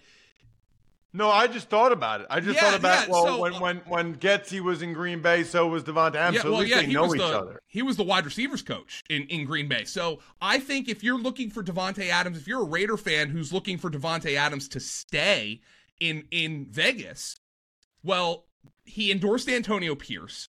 no, 1.18 1.32
I 1.32 1.48
just 1.48 1.68
thought 1.68 1.90
about 1.90 2.20
it. 2.20 2.28
I 2.30 2.38
just 2.38 2.54
yeah, 2.54 2.60
thought 2.60 2.78
about 2.78 3.08
yeah, 3.08 3.12
well, 3.12 3.26
so, 3.26 3.40
when 3.40 3.60
when 3.60 3.76
when 3.88 4.14
Getsy 4.14 4.60
was 4.60 4.82
in 4.82 4.92
Green 4.92 5.20
Bay, 5.20 5.42
so 5.42 5.66
was 5.66 5.82
Davante 5.82 6.14
Adams. 6.14 6.36
Yeah, 6.36 6.42
so 6.42 6.52
well, 6.52 6.62
yeah, 6.62 6.80
he 6.80 6.92
know 6.92 7.12
each 7.12 7.20
the, 7.20 7.26
other. 7.26 7.60
He 7.66 7.82
was 7.82 7.96
the 7.96 8.04
wide 8.04 8.24
receivers 8.24 8.62
coach 8.62 9.02
in, 9.10 9.24
in 9.24 9.44
Green 9.44 9.66
Bay. 9.66 9.82
So 9.82 10.20
I 10.40 10.60
think 10.60 10.88
if 10.88 11.02
you're 11.02 11.18
looking 11.18 11.50
for 11.50 11.64
Davante 11.64 12.08
Adams, 12.08 12.38
if 12.38 12.46
you're 12.46 12.62
a 12.62 12.64
Raider 12.64 12.96
fan 12.96 13.30
who's 13.30 13.52
looking 13.52 13.78
for 13.78 13.90
Davante 13.90 14.36
Adams 14.36 14.68
to 14.68 14.78
stay 14.78 15.60
in 15.98 16.28
in 16.30 16.66
Vegas, 16.70 17.40
well, 18.04 18.44
he 18.84 19.10
endorsed 19.10 19.48
Antonio 19.48 19.96
Pierce, 19.96 20.48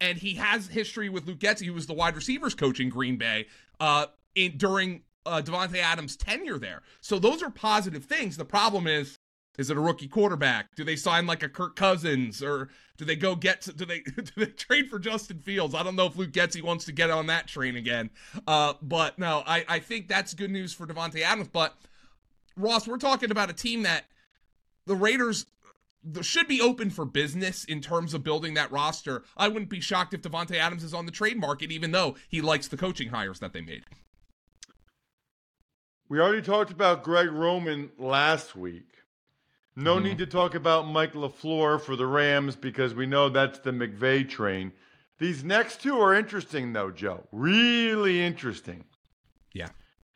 and 0.00 0.18
he 0.18 0.34
has 0.34 0.66
history 0.66 1.08
with 1.08 1.28
Luke 1.28 1.38
Getsy, 1.38 1.64
who 1.64 1.74
was 1.74 1.86
the 1.86 1.94
wide 1.94 2.16
receivers 2.16 2.56
coach 2.56 2.80
in 2.80 2.88
Green 2.88 3.18
Bay 3.18 3.46
uh, 3.78 4.06
in 4.34 4.56
during 4.56 5.02
uh, 5.24 5.42
Davante 5.44 5.78
Adams' 5.78 6.16
tenure 6.16 6.58
there. 6.58 6.82
So 7.00 7.20
those 7.20 7.40
are 7.40 7.50
positive 7.50 8.04
things. 8.04 8.36
The 8.36 8.44
problem 8.44 8.88
is 8.88 9.20
is 9.58 9.70
it 9.70 9.76
a 9.76 9.80
rookie 9.80 10.08
quarterback? 10.08 10.74
Do 10.74 10.84
they 10.84 10.96
sign 10.96 11.26
like 11.26 11.42
a 11.42 11.48
Kirk 11.48 11.76
Cousins 11.76 12.42
or 12.42 12.68
do 12.96 13.04
they 13.04 13.16
go 13.16 13.34
get 13.34 13.62
to, 13.62 13.72
do 13.72 13.84
they 13.84 14.00
do 14.16 14.32
they 14.36 14.46
trade 14.46 14.88
for 14.88 14.98
Justin 14.98 15.38
Fields? 15.38 15.74
I 15.74 15.82
don't 15.82 15.96
know 15.96 16.06
if 16.06 16.16
Luke 16.16 16.32
Getsy 16.32 16.62
wants 16.62 16.84
to 16.86 16.92
get 16.92 17.10
on 17.10 17.26
that 17.26 17.46
train 17.46 17.76
again. 17.76 18.10
Uh, 18.46 18.74
but 18.82 19.18
no, 19.18 19.42
I, 19.46 19.64
I 19.68 19.78
think 19.78 20.08
that's 20.08 20.34
good 20.34 20.50
news 20.50 20.72
for 20.72 20.86
Davante 20.86 21.22
Adams. 21.22 21.48
But 21.48 21.76
Ross, 22.56 22.86
we're 22.86 22.98
talking 22.98 23.30
about 23.30 23.50
a 23.50 23.54
team 23.54 23.82
that 23.82 24.04
the 24.86 24.96
Raiders 24.96 25.46
should 26.22 26.46
be 26.46 26.60
open 26.60 26.90
for 26.90 27.04
business 27.04 27.64
in 27.64 27.80
terms 27.80 28.14
of 28.14 28.22
building 28.22 28.54
that 28.54 28.70
roster. 28.70 29.24
I 29.36 29.48
wouldn't 29.48 29.70
be 29.70 29.80
shocked 29.80 30.14
if 30.14 30.22
Davante 30.22 30.56
Adams 30.56 30.84
is 30.84 30.94
on 30.94 31.06
the 31.06 31.12
trade 31.12 31.38
market, 31.38 31.72
even 31.72 31.90
though 31.90 32.16
he 32.28 32.40
likes 32.40 32.68
the 32.68 32.76
coaching 32.76 33.08
hires 33.08 33.40
that 33.40 33.52
they 33.52 33.60
made. 33.60 33.84
We 36.08 36.20
already 36.20 36.42
talked 36.42 36.70
about 36.70 37.02
Greg 37.02 37.30
Roman 37.30 37.90
last 37.98 38.54
week. 38.54 38.95
No 39.76 39.96
mm-hmm. 39.96 40.04
need 40.04 40.18
to 40.18 40.26
talk 40.26 40.54
about 40.54 40.88
Mike 40.88 41.12
LaFleur 41.12 41.80
for 41.80 41.96
the 41.96 42.06
Rams 42.06 42.56
because 42.56 42.94
we 42.94 43.04
know 43.04 43.28
that's 43.28 43.58
the 43.58 43.72
McVay 43.72 44.26
train. 44.26 44.72
These 45.18 45.44
next 45.44 45.82
two 45.82 45.98
are 45.98 46.14
interesting, 46.14 46.72
though, 46.72 46.90
Joe. 46.90 47.26
Really 47.30 48.22
interesting. 48.22 48.84
Yeah. 49.52 49.68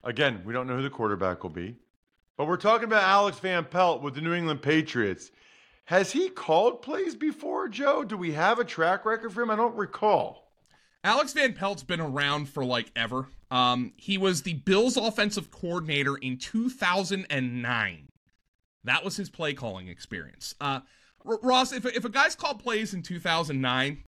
Again, 0.03 0.43
we 0.47 0.55
don't 0.55 0.67
know 0.67 0.77
who 0.77 0.83
the 0.83 0.91
quarterback 0.91 1.43
will 1.43 1.51
be, 1.51 1.77
but 2.39 2.47
we're 2.49 2.57
talking 2.57 2.85
about 2.87 3.03
Alex 3.03 3.39
Van 3.39 3.65
Pelt 3.65 4.03
with 4.03 4.15
the 4.15 4.23
New 4.23 4.33
England 4.33 4.63
Patriots. 4.63 5.31
Has 5.85 6.13
he 6.13 6.31
called 6.31 6.81
plays 6.81 7.15
before, 7.15 7.69
Joe? 7.69 8.03
Do 8.05 8.17
we 8.17 8.33
have 8.33 8.59
a 8.59 8.65
track 8.65 9.05
record 9.05 9.33
for 9.33 9.43
him? 9.43 9.51
I 9.51 9.57
don't 9.57 9.77
recall. 9.77 10.51
Alex 11.03 11.33
Van 11.33 11.53
Pelt's 11.53 11.83
been 11.83 12.01
around 12.01 12.49
for 12.49 12.65
like 12.65 12.91
ever. 12.95 13.29
Um, 13.51 13.93
he 13.97 14.17
was 14.17 14.43
the 14.43 14.55
Bills' 14.55 14.97
offensive 14.97 15.51
coordinator 15.51 16.17
in 16.17 16.39
2009. 16.39 18.10
That 18.85 19.05
was 19.05 19.17
his 19.17 19.31
play 19.31 19.55
calling 19.55 19.89
experience. 19.89 20.55
Uh, 20.61 20.81
Ross, 21.25 21.73
if, 21.73 21.85
if 21.85 22.05
a 22.05 22.09
guy's 22.09 22.35
called 22.35 22.61
plays 22.61 22.95
in 22.95 23.03
2009 23.03 24.05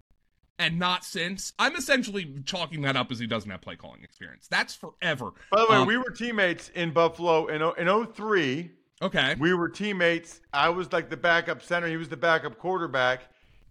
and 0.59 0.79
not 0.79 1.03
since, 1.03 1.53
I'm 1.59 1.75
essentially 1.75 2.35
chalking 2.45 2.81
that 2.83 2.95
up 2.95 3.11
as 3.11 3.19
he 3.19 3.27
doesn't 3.27 3.49
have 3.49 3.61
play 3.61 3.75
calling 3.75 4.03
experience. 4.03 4.47
That's 4.49 4.75
forever. 4.75 5.31
By 5.51 5.61
the 5.61 5.67
way, 5.69 5.77
um, 5.77 5.87
we 5.87 5.97
were 5.97 6.11
teammates 6.11 6.69
in 6.69 6.91
Buffalo 6.91 7.47
in, 7.47 7.61
in 7.77 8.05
03. 8.05 8.71
Okay. 9.01 9.35
We 9.39 9.53
were 9.53 9.67
teammates. 9.67 10.41
I 10.53 10.69
was 10.69 10.93
like 10.93 11.09
the 11.09 11.17
backup 11.17 11.61
center. 11.63 11.87
He 11.87 11.97
was 11.97 12.09
the 12.09 12.17
backup 12.17 12.57
quarterback. 12.57 13.23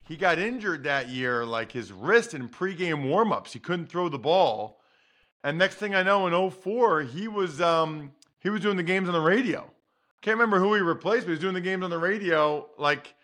He 0.07 0.17
got 0.17 0.41
injured 0.41 0.83
that 0.85 1.09
year, 1.09 1.47
like 1.47 1.71
his 1.71 1.93
wrist 1.93 2.35
in 2.35 2.49
pregame 2.49 3.05
warmups. 3.05 3.53
He 3.53 3.61
couldn't 3.61 3.87
throw 3.87 4.09
the 4.09 4.19
ball. 4.19 4.81
And 5.45 5.57
next 5.57 5.77
thing 5.77 5.95
I 5.95 6.03
know, 6.03 6.27
in 6.27 6.51
04, 6.51 7.03
he 7.03 7.29
was 7.29 7.61
um, 7.61 8.11
he 8.41 8.51
was 8.51 8.61
doing 8.61 8.77
the 8.77 8.83
games 8.83 9.09
on 9.09 9.15
the 9.15 9.21
radio. 9.21 9.71
Can't 10.23 10.37
remember 10.37 10.59
who 10.59 10.75
he 10.75 10.81
replaced, 10.81 11.23
but 11.23 11.29
he 11.29 11.33
was 11.33 11.41
doing 11.41 11.55
the 11.55 11.61
games 11.61 11.83
on 11.83 11.91
the 11.91 11.99
radio. 11.99 12.69
Like, 12.79 13.15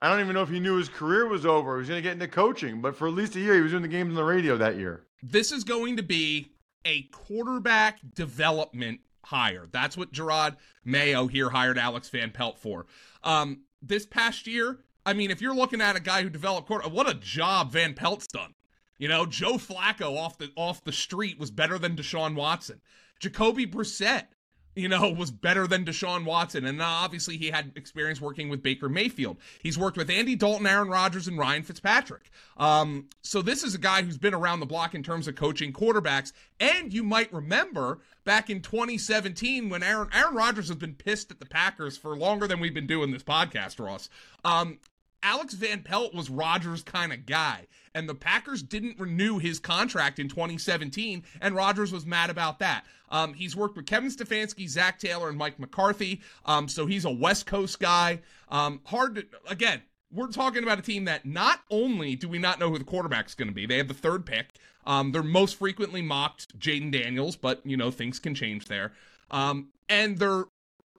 I 0.00 0.08
don't 0.08 0.20
even 0.20 0.34
know 0.34 0.42
if 0.42 0.48
he 0.48 0.60
knew 0.60 0.76
his 0.76 0.88
career 0.88 1.26
was 1.26 1.44
over. 1.44 1.76
He 1.76 1.80
was 1.80 1.88
going 1.88 1.98
to 1.98 2.02
get 2.02 2.14
into 2.14 2.28
coaching, 2.28 2.80
but 2.80 2.96
for 2.96 3.08
at 3.08 3.14
least 3.14 3.36
a 3.36 3.40
year, 3.40 3.54
he 3.54 3.60
was 3.60 3.72
doing 3.72 3.82
the 3.82 3.88
games 3.88 4.10
on 4.10 4.14
the 4.14 4.24
radio 4.24 4.56
that 4.56 4.76
year. 4.76 5.04
This 5.22 5.52
is 5.52 5.64
going 5.64 5.96
to 5.96 6.02
be 6.02 6.52
a 6.84 7.02
quarterback 7.12 7.98
development 8.14 9.00
hire. 9.24 9.66
That's 9.70 9.96
what 9.96 10.12
Jerod 10.12 10.56
Mayo 10.84 11.26
here 11.26 11.50
hired 11.50 11.76
Alex 11.76 12.08
Van 12.08 12.30
Pelt 12.30 12.58
for. 12.58 12.86
Um, 13.22 13.64
this 13.82 14.06
past 14.06 14.46
year, 14.46 14.78
I 15.04 15.12
mean, 15.12 15.30
if 15.30 15.42
you're 15.42 15.54
looking 15.54 15.80
at 15.80 15.96
a 15.96 16.00
guy 16.00 16.22
who 16.22 16.30
developed 16.30 16.66
quarter, 16.66 16.88
what 16.88 17.08
a 17.08 17.14
job 17.14 17.72
Van 17.72 17.94
Pelt's 17.94 18.26
done. 18.26 18.54
You 18.98 19.08
know, 19.08 19.26
Joe 19.26 19.54
Flacco 19.54 20.16
off 20.16 20.38
the 20.38 20.50
off 20.56 20.82
the 20.82 20.92
street 20.92 21.38
was 21.38 21.50
better 21.50 21.78
than 21.78 21.94
Deshaun 21.96 22.34
Watson. 22.34 22.80
Jacoby 23.20 23.66
Brissett 23.66 24.26
you 24.74 24.88
know, 24.88 25.10
was 25.18 25.30
better 25.30 25.66
than 25.66 25.84
Deshaun 25.84 26.24
Watson. 26.24 26.64
And 26.64 26.80
obviously, 26.80 27.36
he 27.36 27.50
had 27.50 27.72
experience 27.76 28.20
working 28.20 28.48
with 28.48 28.62
Baker 28.62 28.88
Mayfield. 28.88 29.38
He's 29.62 29.78
worked 29.78 29.96
with 29.96 30.10
Andy 30.10 30.36
Dalton, 30.36 30.66
Aaron 30.66 30.88
Rodgers, 30.88 31.28
and 31.28 31.38
Ryan 31.38 31.62
Fitzpatrick. 31.62 32.30
Um, 32.56 33.08
so 33.22 33.42
this 33.42 33.62
is 33.62 33.74
a 33.74 33.78
guy 33.78 34.02
who's 34.02 34.18
been 34.18 34.34
around 34.34 34.60
the 34.60 34.66
block 34.66 34.94
in 34.94 35.02
terms 35.02 35.28
of 35.28 35.34
coaching 35.34 35.72
quarterbacks. 35.72 36.32
And 36.60 36.92
you 36.92 37.02
might 37.02 37.32
remember 37.32 38.00
back 38.24 38.50
in 38.50 38.60
2017 38.60 39.68
when 39.68 39.82
Aaron 39.82 40.08
Aaron 40.12 40.34
Rodgers 40.34 40.68
has 40.68 40.76
been 40.76 40.94
pissed 40.94 41.30
at 41.30 41.40
the 41.40 41.46
Packers 41.46 41.96
for 41.96 42.16
longer 42.16 42.46
than 42.46 42.60
we've 42.60 42.74
been 42.74 42.86
doing 42.86 43.10
this 43.10 43.22
podcast, 43.22 43.84
Ross. 43.84 44.08
Um, 44.44 44.78
Alex 45.22 45.54
Van 45.54 45.82
Pelt 45.82 46.14
was 46.14 46.30
Rodgers' 46.30 46.82
kind 46.82 47.12
of 47.12 47.26
guy, 47.26 47.66
and 47.94 48.08
the 48.08 48.14
Packers 48.14 48.62
didn't 48.62 49.00
renew 49.00 49.38
his 49.38 49.58
contract 49.58 50.18
in 50.18 50.28
2017, 50.28 51.22
and 51.40 51.54
Rodgers 51.54 51.92
was 51.92 52.06
mad 52.06 52.30
about 52.30 52.58
that. 52.60 52.84
Um, 53.10 53.34
he's 53.34 53.56
worked 53.56 53.76
with 53.76 53.86
Kevin 53.86 54.10
Stefanski, 54.10 54.68
Zach 54.68 54.98
Taylor, 54.98 55.28
and 55.28 55.38
Mike 55.38 55.58
McCarthy, 55.58 56.20
um, 56.44 56.68
so 56.68 56.86
he's 56.86 57.04
a 57.04 57.10
West 57.10 57.46
Coast 57.46 57.80
guy. 57.80 58.20
Um, 58.48 58.80
hard 58.84 59.16
to, 59.16 59.26
again, 59.48 59.82
we're 60.12 60.28
talking 60.28 60.62
about 60.62 60.78
a 60.78 60.82
team 60.82 61.04
that 61.04 61.26
not 61.26 61.60
only 61.70 62.14
do 62.16 62.28
we 62.28 62.38
not 62.38 62.58
know 62.58 62.70
who 62.70 62.78
the 62.78 62.84
quarterback's 62.84 63.34
going 63.34 63.48
to 63.48 63.54
be, 63.54 63.66
they 63.66 63.78
have 63.78 63.88
the 63.88 63.94
third 63.94 64.24
pick. 64.24 64.54
Um, 64.86 65.12
they're 65.12 65.22
most 65.22 65.56
frequently 65.56 66.00
mocked 66.00 66.58
Jayden 66.58 66.90
Daniels, 66.90 67.36
but, 67.36 67.60
you 67.64 67.76
know, 67.76 67.90
things 67.90 68.18
can 68.18 68.34
change 68.34 68.66
there. 68.66 68.92
Um, 69.30 69.68
and 69.88 70.18
their 70.18 70.44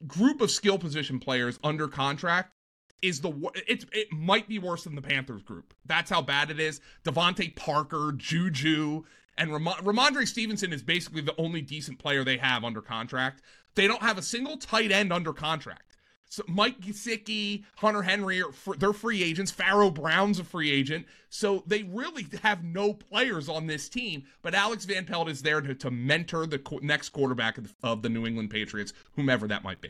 group 0.07 0.41
of 0.41 0.51
skill 0.51 0.77
position 0.77 1.19
players 1.19 1.59
under 1.63 1.87
contract 1.87 2.53
is 3.01 3.21
the 3.21 3.31
it's 3.67 3.85
it 3.91 4.11
might 4.11 4.47
be 4.47 4.59
worse 4.59 4.83
than 4.83 4.95
the 4.95 5.01
Panthers 5.01 5.43
group. 5.43 5.73
That's 5.85 6.09
how 6.09 6.21
bad 6.21 6.51
it 6.51 6.59
is. 6.59 6.81
DeVante 7.03 7.55
Parker, 7.55 8.13
Juju, 8.15 9.03
and 9.37 9.51
Ram- 9.51 9.65
Rhamondre 9.65 10.27
Stevenson 10.27 10.73
is 10.73 10.83
basically 10.83 11.21
the 11.21 11.39
only 11.39 11.61
decent 11.61 11.99
player 11.99 12.23
they 12.23 12.37
have 12.37 12.63
under 12.63 12.81
contract. 12.81 13.41
They 13.75 13.87
don't 13.87 14.01
have 14.01 14.17
a 14.17 14.21
single 14.21 14.57
tight 14.57 14.91
end 14.91 15.13
under 15.13 15.33
contract. 15.33 15.83
So 16.31 16.43
Mike 16.47 16.79
Gesicki, 16.79 17.63
Hunter 17.77 18.03
Henry, 18.03 18.41
are 18.41 18.51
fr- 18.51 18.75
they're 18.75 18.93
free 18.93 19.23
agents. 19.23 19.51
Pharaoh 19.51 19.89
Brown's 19.89 20.37
a 20.37 20.43
free 20.43 20.71
agent. 20.71 21.07
So 21.29 21.63
they 21.65 21.83
really 21.83 22.27
have 22.43 22.63
no 22.63 22.93
players 22.93 23.49
on 23.49 23.65
this 23.65 23.89
team. 23.89 24.25
But 24.43 24.53
Alex 24.53 24.85
Van 24.85 25.05
Pelt 25.05 25.27
is 25.27 25.41
there 25.41 25.59
to, 25.59 25.73
to 25.73 25.89
mentor 25.89 26.45
the 26.45 26.59
co- 26.59 26.79
next 26.83 27.09
quarterback 27.09 27.57
of 27.57 27.63
the, 27.63 27.73
of 27.81 28.01
the 28.03 28.09
New 28.09 28.27
England 28.27 28.51
Patriots, 28.51 28.93
whomever 29.15 29.47
that 29.47 29.63
might 29.63 29.81
be. 29.81 29.89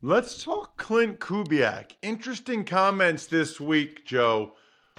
Let's 0.00 0.44
talk 0.44 0.76
Clint 0.76 1.18
Kubiak. 1.18 1.92
Interesting 2.02 2.64
comments 2.64 3.26
this 3.26 3.60
week, 3.60 4.06
Joe, 4.06 4.52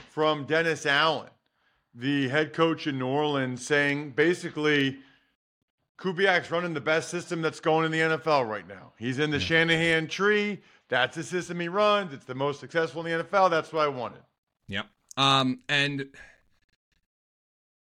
from 0.10 0.44
Dennis 0.44 0.86
Allen, 0.86 1.30
the 1.94 2.28
head 2.28 2.52
coach 2.52 2.86
in 2.86 3.00
New 3.00 3.08
Orleans, 3.08 3.66
saying 3.66 4.12
basically 4.12 4.98
Kubiak's 5.98 6.52
running 6.52 6.74
the 6.74 6.82
best 6.82 7.08
system 7.10 7.42
that's 7.42 7.62
going 7.62 7.86
in 7.86 7.92
the 7.94 8.18
NFL 8.18 8.50
right 8.50 8.68
now. 8.68 8.92
He's 8.98 9.20
in 9.20 9.32
the. 9.32 9.40
Shanahan 9.40 10.10
tree. 10.10 10.60
That's 10.90 11.16
the 11.16 11.24
system 11.24 11.62
he 11.62 11.70
runs. 11.70 12.12
It's 12.12 12.26
the 12.26 12.36
most 12.36 12.60
successful 12.60 13.06
in 13.06 13.20
the 13.20 13.24
NFL. 13.24 13.50
That's 13.52 13.72
what 13.72 13.86
I 13.86 13.88
wanted. 13.88 14.22
Yep. 14.68 14.86
Um, 15.16 15.60
and 15.70 16.08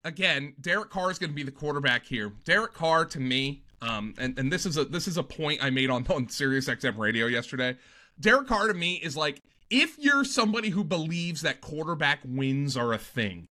again, 0.04 0.56
Derek 0.60 0.90
Carr 0.90 1.10
is 1.10 1.20
going 1.20 1.30
to 1.30 1.36
be 1.36 1.44
the 1.44 1.52
quarterback 1.52 2.06
here. 2.06 2.34
Derek 2.44 2.74
Carr, 2.74 3.06
to 3.06 3.20
me, 3.22 3.64
um, 3.82 4.14
and, 4.18 4.38
and 4.40 4.52
this 4.52 4.66
is 4.66 4.78
a 4.78 4.86
this 4.86 5.08
is 5.08 5.18
a 5.18 5.24
point 5.24 5.64
I 5.64 5.70
made 5.70 5.90
on 5.90 6.06
on 6.08 6.30
Sirius 6.30 6.68
XM 6.68 6.98
radio 6.98 7.28
yesterday. 7.28 7.78
Derek 8.20 8.48
Carr 8.48 8.68
to 8.68 8.74
me 8.74 8.96
is 8.96 9.16
like 9.16 9.42
if 9.70 9.98
you're 10.00 10.24
somebody 10.24 10.70
who 10.70 10.84
believes 10.84 11.42
that 11.42 11.62
quarterback 11.62 12.20
wins 12.26 12.76
are 12.78 12.94
a 12.94 12.98
thing, 12.98 13.48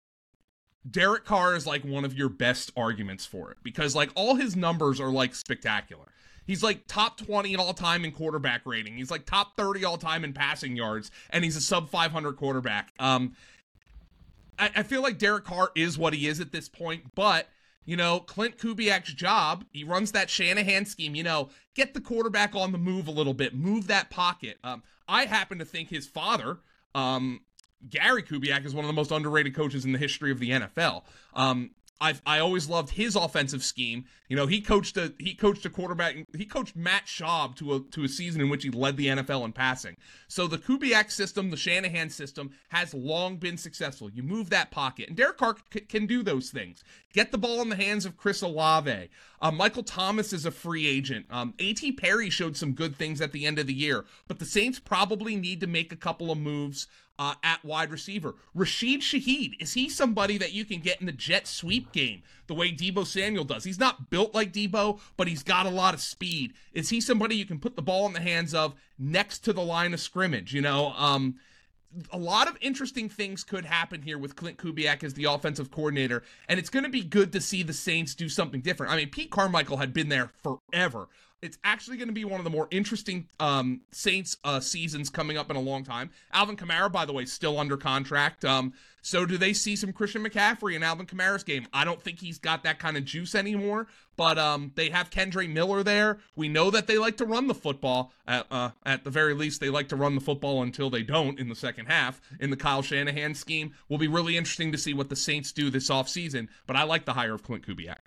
Derek 0.88 1.24
Carr 1.24 1.54
is 1.54 1.66
like 1.66 1.84
one 1.84 2.04
of 2.04 2.16
your 2.16 2.28
best 2.28 2.72
arguments 2.76 3.26
for 3.26 3.50
it 3.50 3.58
because 3.62 3.94
like 3.94 4.10
all 4.14 4.36
his 4.36 4.56
numbers 4.56 5.00
are 5.00 5.10
like 5.10 5.34
spectacular. 5.34 6.06
He's 6.46 6.62
like 6.62 6.86
top 6.86 7.16
20 7.16 7.56
all 7.56 7.72
time 7.72 8.04
in 8.04 8.12
quarterback 8.12 8.62
rating. 8.66 8.96
He's 8.96 9.10
like 9.10 9.24
top 9.24 9.56
30 9.56 9.84
all 9.84 9.96
time 9.96 10.24
in 10.24 10.34
passing 10.34 10.76
yards, 10.76 11.10
and 11.30 11.42
he's 11.42 11.56
a 11.56 11.60
sub 11.60 11.88
500 11.88 12.36
quarterback. 12.36 12.92
Um, 12.98 13.34
I, 14.58 14.70
I 14.76 14.82
feel 14.82 15.02
like 15.02 15.18
Derek 15.18 15.44
Carr 15.44 15.70
is 15.74 15.96
what 15.96 16.12
he 16.12 16.28
is 16.28 16.40
at 16.40 16.52
this 16.52 16.68
point, 16.68 17.14
but 17.14 17.48
you 17.84 17.96
know, 17.96 18.20
Clint 18.20 18.58
Kubiak's 18.58 19.12
job, 19.12 19.64
he 19.72 19.84
runs 19.84 20.12
that 20.12 20.30
Shanahan 20.30 20.86
scheme, 20.86 21.14
you 21.14 21.22
know, 21.22 21.50
get 21.74 21.94
the 21.94 22.00
quarterback 22.00 22.54
on 22.54 22.72
the 22.72 22.78
move 22.78 23.08
a 23.08 23.10
little 23.10 23.34
bit, 23.34 23.54
move 23.54 23.86
that 23.88 24.10
pocket. 24.10 24.58
Um, 24.64 24.82
I 25.08 25.26
happen 25.26 25.58
to 25.58 25.64
think 25.64 25.90
his 25.90 26.06
father, 26.06 26.58
um, 26.94 27.40
Gary 27.88 28.22
Kubiak, 28.22 28.64
is 28.64 28.74
one 28.74 28.84
of 28.84 28.88
the 28.88 28.94
most 28.94 29.10
underrated 29.10 29.54
coaches 29.54 29.84
in 29.84 29.92
the 29.92 29.98
history 29.98 30.30
of 30.30 30.38
the 30.38 30.50
NFL. 30.50 31.02
Um, 31.34 31.70
I've 32.00 32.20
I 32.26 32.38
always 32.40 32.68
loved 32.68 32.90
his 32.90 33.16
offensive 33.16 33.62
scheme. 33.62 34.04
You 34.28 34.36
know, 34.36 34.46
he 34.46 34.60
coached 34.60 34.96
a 34.96 35.14
he 35.18 35.34
coached 35.34 35.64
a 35.64 35.70
quarterback. 35.70 36.16
He 36.36 36.44
coached 36.44 36.74
Matt 36.74 37.06
Schaub 37.06 37.56
to 37.56 37.74
a 37.74 37.80
to 37.92 38.04
a 38.04 38.08
season 38.08 38.40
in 38.40 38.48
which 38.48 38.64
he 38.64 38.70
led 38.70 38.96
the 38.96 39.06
NFL 39.06 39.44
in 39.44 39.52
passing. 39.52 39.96
So 40.26 40.46
the 40.46 40.58
Kubiak 40.58 41.10
system, 41.10 41.50
the 41.50 41.56
Shanahan 41.56 42.10
system, 42.10 42.50
has 42.68 42.94
long 42.94 43.36
been 43.36 43.56
successful. 43.56 44.10
You 44.10 44.22
move 44.22 44.50
that 44.50 44.70
pocket, 44.70 45.08
and 45.08 45.16
Derek 45.16 45.38
Carr 45.38 45.56
c- 45.72 45.80
can 45.80 46.06
do 46.06 46.22
those 46.22 46.50
things. 46.50 46.82
Get 47.12 47.30
the 47.30 47.38
ball 47.38 47.62
in 47.62 47.68
the 47.68 47.76
hands 47.76 48.04
of 48.04 48.16
Chris 48.16 48.42
Olave. 48.42 49.08
Uh, 49.40 49.50
Michael 49.52 49.84
Thomas 49.84 50.32
is 50.32 50.46
a 50.46 50.50
free 50.50 50.86
agent. 50.86 51.26
Um, 51.30 51.54
A.T. 51.58 51.92
Perry 51.92 52.28
showed 52.28 52.56
some 52.56 52.72
good 52.72 52.96
things 52.96 53.20
at 53.20 53.32
the 53.32 53.46
end 53.46 53.58
of 53.58 53.66
the 53.66 53.74
year, 53.74 54.04
but 54.26 54.40
the 54.40 54.44
Saints 54.44 54.80
probably 54.80 55.36
need 55.36 55.60
to 55.60 55.66
make 55.66 55.92
a 55.92 55.96
couple 55.96 56.30
of 56.30 56.38
moves 56.38 56.88
uh, 57.18 57.34
at 57.42 57.64
wide 57.64 57.90
receiver. 57.90 58.34
Rashid 58.54 59.00
Shaheed, 59.00 59.60
is 59.60 59.74
he 59.74 59.88
somebody 59.88 60.38
that 60.38 60.52
you 60.52 60.64
can 60.64 60.80
get 60.80 61.00
in 61.00 61.06
the 61.06 61.12
jet 61.12 61.46
sweep 61.46 61.92
game 61.92 62.22
the 62.46 62.54
way 62.54 62.72
Deebo 62.72 63.06
Samuel 63.06 63.44
does? 63.44 63.64
He's 63.64 63.78
not 63.78 64.10
built 64.10 64.34
like 64.34 64.52
Deebo, 64.52 65.00
but 65.16 65.28
he's 65.28 65.42
got 65.42 65.66
a 65.66 65.70
lot 65.70 65.94
of 65.94 66.00
speed. 66.00 66.54
Is 66.72 66.90
he 66.90 67.00
somebody 67.00 67.36
you 67.36 67.46
can 67.46 67.60
put 67.60 67.76
the 67.76 67.82
ball 67.82 68.06
in 68.06 68.12
the 68.12 68.20
hands 68.20 68.54
of 68.54 68.74
next 68.98 69.40
to 69.40 69.52
the 69.52 69.62
line 69.62 69.94
of 69.94 70.00
scrimmage? 70.00 70.52
You 70.52 70.62
know, 70.62 70.92
um, 70.96 71.36
a 72.12 72.18
lot 72.18 72.48
of 72.48 72.56
interesting 72.60 73.08
things 73.08 73.44
could 73.44 73.64
happen 73.64 74.02
here 74.02 74.18
with 74.18 74.36
Clint 74.36 74.58
Kubiak 74.58 75.04
as 75.04 75.14
the 75.14 75.24
offensive 75.24 75.70
coordinator, 75.70 76.22
and 76.48 76.58
it's 76.58 76.70
going 76.70 76.84
to 76.84 76.90
be 76.90 77.02
good 77.02 77.32
to 77.32 77.40
see 77.40 77.62
the 77.62 77.72
Saints 77.72 78.14
do 78.14 78.28
something 78.28 78.60
different. 78.60 78.92
I 78.92 78.96
mean, 78.96 79.10
Pete 79.10 79.30
Carmichael 79.30 79.76
had 79.76 79.92
been 79.92 80.08
there 80.08 80.30
forever. 80.42 81.08
It's 81.42 81.58
actually 81.62 81.98
going 81.98 82.08
to 82.08 82.14
be 82.14 82.24
one 82.24 82.40
of 82.40 82.44
the 82.44 82.50
more 82.50 82.68
interesting 82.70 83.28
um, 83.38 83.82
Saints 83.92 84.38
uh, 84.44 84.60
seasons 84.60 85.10
coming 85.10 85.36
up 85.36 85.50
in 85.50 85.56
a 85.56 85.60
long 85.60 85.84
time. 85.84 86.10
Alvin 86.32 86.56
Kamara, 86.56 86.90
by 86.90 87.04
the 87.04 87.12
way, 87.12 87.26
still 87.26 87.58
under 87.58 87.76
contract. 87.76 88.44
Um, 88.44 88.72
so 89.04 89.26
do 89.26 89.36
they 89.36 89.52
see 89.52 89.76
some 89.76 89.92
Christian 89.92 90.24
McCaffrey 90.24 90.74
in 90.74 90.82
Alvin 90.82 91.04
Kamara's 91.04 91.44
game? 91.44 91.66
I 91.74 91.84
don't 91.84 92.00
think 92.00 92.20
he's 92.20 92.38
got 92.38 92.62
that 92.62 92.78
kind 92.78 92.96
of 92.96 93.04
juice 93.04 93.34
anymore. 93.34 93.86
But 94.16 94.38
um, 94.38 94.72
they 94.76 94.88
have 94.88 95.10
Kendre 95.10 95.46
Miller 95.46 95.82
there. 95.82 96.20
We 96.36 96.48
know 96.48 96.70
that 96.70 96.86
they 96.86 96.96
like 96.96 97.18
to 97.18 97.26
run 97.26 97.46
the 97.46 97.54
football. 97.54 98.14
At, 98.26 98.46
uh, 98.50 98.70
at 98.86 99.04
the 99.04 99.10
very 99.10 99.34
least, 99.34 99.60
they 99.60 99.68
like 99.68 99.88
to 99.88 99.96
run 99.96 100.14
the 100.14 100.22
football 100.22 100.62
until 100.62 100.88
they 100.88 101.02
don't 101.02 101.38
in 101.38 101.50
the 101.50 101.54
second 101.54 101.86
half 101.86 102.22
in 102.40 102.48
the 102.48 102.56
Kyle 102.56 102.80
Shanahan 102.80 103.34
scheme. 103.34 103.74
Will 103.90 103.98
be 103.98 104.08
really 104.08 104.38
interesting 104.38 104.72
to 104.72 104.78
see 104.78 104.94
what 104.94 105.10
the 105.10 105.16
Saints 105.16 105.52
do 105.52 105.68
this 105.68 105.90
offseason. 105.90 106.48
But 106.66 106.76
I 106.76 106.84
like 106.84 107.04
the 107.04 107.12
hire 107.12 107.34
of 107.34 107.42
Clint 107.42 107.66
Kubiak. 107.66 107.98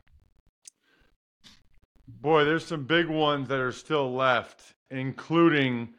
Boy, 2.08 2.44
there's 2.44 2.66
some 2.66 2.86
big 2.86 3.06
ones 3.06 3.50
that 3.50 3.60
are 3.60 3.72
still 3.72 4.12
left, 4.12 4.74
including 4.90 5.94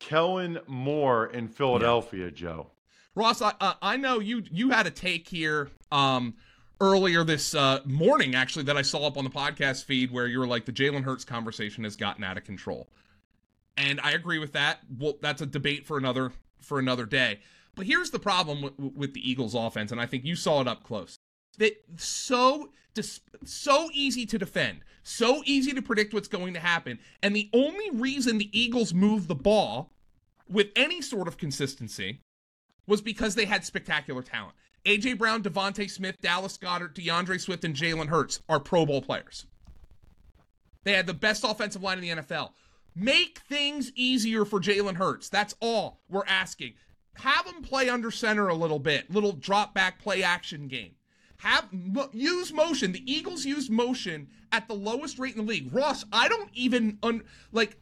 Kellen 0.00 0.58
Moore 0.66 1.26
in 1.26 1.48
Philadelphia, 1.48 2.24
yeah. 2.24 2.30
Joe. 2.30 2.70
Ross, 3.16 3.40
I, 3.40 3.54
uh, 3.60 3.72
I 3.80 3.96
know 3.96 4.20
you 4.20 4.44
you 4.52 4.70
had 4.70 4.86
a 4.86 4.90
take 4.90 5.26
here 5.26 5.70
um, 5.90 6.34
earlier 6.80 7.24
this 7.24 7.54
uh, 7.54 7.80
morning, 7.86 8.34
actually, 8.34 8.64
that 8.64 8.76
I 8.76 8.82
saw 8.82 9.06
up 9.06 9.16
on 9.16 9.24
the 9.24 9.30
podcast 9.30 9.86
feed 9.86 10.12
where 10.12 10.26
you 10.26 10.38
were 10.38 10.46
like, 10.46 10.66
the 10.66 10.72
Jalen 10.72 11.02
Hurts 11.02 11.24
conversation 11.24 11.82
has 11.84 11.96
gotten 11.96 12.22
out 12.22 12.36
of 12.36 12.44
control, 12.44 12.88
and 13.78 13.98
I 14.02 14.12
agree 14.12 14.38
with 14.38 14.52
that. 14.52 14.80
Well, 14.98 15.14
that's 15.22 15.40
a 15.40 15.46
debate 15.46 15.86
for 15.86 15.96
another 15.96 16.32
for 16.60 16.78
another 16.78 17.06
day. 17.06 17.40
But 17.74 17.86
here's 17.86 18.10
the 18.10 18.18
problem 18.18 18.62
with, 18.62 18.74
with 18.78 19.14
the 19.14 19.28
Eagles' 19.28 19.54
offense, 19.54 19.92
and 19.92 20.00
I 20.00 20.06
think 20.06 20.24
you 20.26 20.36
saw 20.36 20.60
it 20.60 20.68
up 20.68 20.84
close. 20.84 21.16
That 21.56 21.72
so 21.96 22.68
so 23.44 23.88
easy 23.94 24.26
to 24.26 24.38
defend, 24.38 24.80
so 25.02 25.42
easy 25.46 25.72
to 25.72 25.80
predict 25.80 26.12
what's 26.12 26.28
going 26.28 26.52
to 26.52 26.60
happen, 26.60 26.98
and 27.22 27.34
the 27.34 27.48
only 27.54 27.90
reason 27.92 28.36
the 28.36 28.50
Eagles 28.58 28.92
move 28.92 29.26
the 29.26 29.34
ball 29.34 29.90
with 30.50 30.68
any 30.76 31.00
sort 31.00 31.28
of 31.28 31.38
consistency 31.38 32.20
was 32.86 33.00
because 33.00 33.34
they 33.34 33.44
had 33.44 33.64
spectacular 33.64 34.22
talent. 34.22 34.54
AJ 34.84 35.18
Brown, 35.18 35.42
DeVonta 35.42 35.90
Smith, 35.90 36.16
Dallas 36.20 36.56
Goedert, 36.56 36.94
D'Andre 36.94 37.38
Swift, 37.38 37.64
and 37.64 37.74
Jalen 37.74 38.06
Hurts 38.06 38.40
are 38.48 38.60
Pro 38.60 38.86
Bowl 38.86 39.02
players. 39.02 39.46
They 40.84 40.92
had 40.92 41.06
the 41.08 41.14
best 41.14 41.42
offensive 41.42 41.82
line 41.82 41.98
in 41.98 42.02
the 42.02 42.22
NFL. 42.22 42.50
Make 42.94 43.40
things 43.40 43.90
easier 43.96 44.44
for 44.44 44.60
Jalen 44.60 44.94
Hurts. 44.94 45.28
That's 45.28 45.56
all 45.60 46.00
we're 46.08 46.24
asking. 46.26 46.74
Have 47.14 47.46
him 47.46 47.62
play 47.62 47.88
under 47.88 48.10
center 48.10 48.48
a 48.48 48.54
little 48.54 48.78
bit, 48.78 49.10
little 49.10 49.32
drop 49.32 49.74
back 49.74 50.00
play 50.00 50.22
action 50.22 50.68
game. 50.68 50.92
Have 51.38 51.68
use 52.12 52.52
motion. 52.52 52.92
The 52.92 53.12
Eagles 53.12 53.44
used 53.44 53.70
motion 53.70 54.28
at 54.52 54.68
the 54.68 54.74
lowest 54.74 55.18
rate 55.18 55.36
in 55.36 55.44
the 55.44 55.50
league. 55.50 55.74
Ross, 55.74 56.04
I 56.12 56.28
don't 56.28 56.50
even 56.54 56.98
un, 57.02 57.22
like 57.52 57.76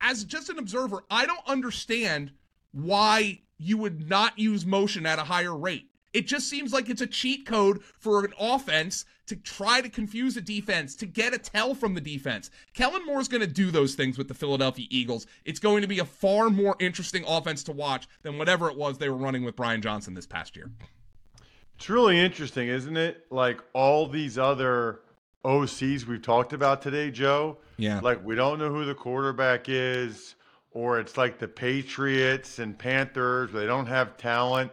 as 0.00 0.24
just 0.24 0.50
an 0.50 0.58
observer, 0.58 1.04
I 1.10 1.24
don't 1.24 1.46
understand 1.46 2.32
why 2.74 3.40
you 3.58 3.78
would 3.78 4.08
not 4.08 4.38
use 4.38 4.66
motion 4.66 5.06
at 5.06 5.18
a 5.18 5.24
higher 5.24 5.56
rate. 5.56 5.88
It 6.12 6.26
just 6.26 6.48
seems 6.48 6.72
like 6.72 6.88
it's 6.88 7.00
a 7.00 7.06
cheat 7.06 7.44
code 7.46 7.82
for 7.98 8.24
an 8.24 8.32
offense 8.38 9.04
to 9.26 9.36
try 9.36 9.80
to 9.80 9.88
confuse 9.88 10.36
a 10.36 10.40
defense, 10.40 10.94
to 10.96 11.06
get 11.06 11.34
a 11.34 11.38
tell 11.38 11.74
from 11.74 11.94
the 11.94 12.00
defense. 12.00 12.50
Kellen 12.72 13.04
Moore 13.06 13.20
is 13.20 13.28
going 13.28 13.40
to 13.40 13.46
do 13.46 13.70
those 13.70 13.94
things 13.94 14.18
with 14.18 14.28
the 14.28 14.34
Philadelphia 14.34 14.86
Eagles. 14.90 15.26
It's 15.44 15.58
going 15.58 15.82
to 15.82 15.88
be 15.88 15.98
a 15.98 16.04
far 16.04 16.50
more 16.50 16.76
interesting 16.78 17.24
offense 17.26 17.64
to 17.64 17.72
watch 17.72 18.06
than 18.22 18.38
whatever 18.38 18.68
it 18.70 18.76
was 18.76 18.98
they 18.98 19.08
were 19.08 19.16
running 19.16 19.44
with 19.44 19.56
Brian 19.56 19.82
Johnson 19.82 20.14
this 20.14 20.26
past 20.26 20.54
year. 20.56 20.70
It's 21.76 21.88
really 21.88 22.20
interesting, 22.20 22.68
isn't 22.68 22.96
it? 22.96 23.26
Like 23.30 23.60
all 23.72 24.06
these 24.06 24.38
other 24.38 25.00
OCs 25.44 26.06
we've 26.06 26.22
talked 26.22 26.52
about 26.52 26.82
today, 26.82 27.10
Joe. 27.10 27.58
Yeah. 27.76 28.00
Like 28.00 28.24
we 28.24 28.34
don't 28.34 28.58
know 28.58 28.70
who 28.70 28.84
the 28.84 28.94
quarterback 28.94 29.68
is, 29.68 30.36
or 30.74 30.98
it's 31.00 31.16
like 31.16 31.38
the 31.38 31.48
Patriots 31.48 32.58
and 32.58 32.76
Panthers, 32.78 33.50
they 33.52 33.64
don't 33.66 33.86
have 33.86 34.16
talent. 34.16 34.70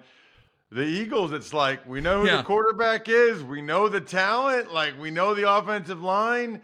The 0.72 0.84
Eagles, 0.84 1.32
it's 1.32 1.54
like 1.54 1.88
we 1.88 2.02
know 2.02 2.22
who 2.22 2.28
Yeah. 2.28 2.38
the 2.38 2.44
quarterback 2.44 3.08
is, 3.08 3.44
we 3.44 3.62
know 3.62 3.88
the 3.88 4.02
talent, 4.02 4.74
like 4.74 5.00
we 5.00 5.12
know 5.12 5.34
the 5.34 5.50
offensive 5.50 6.02
line. 6.02 6.62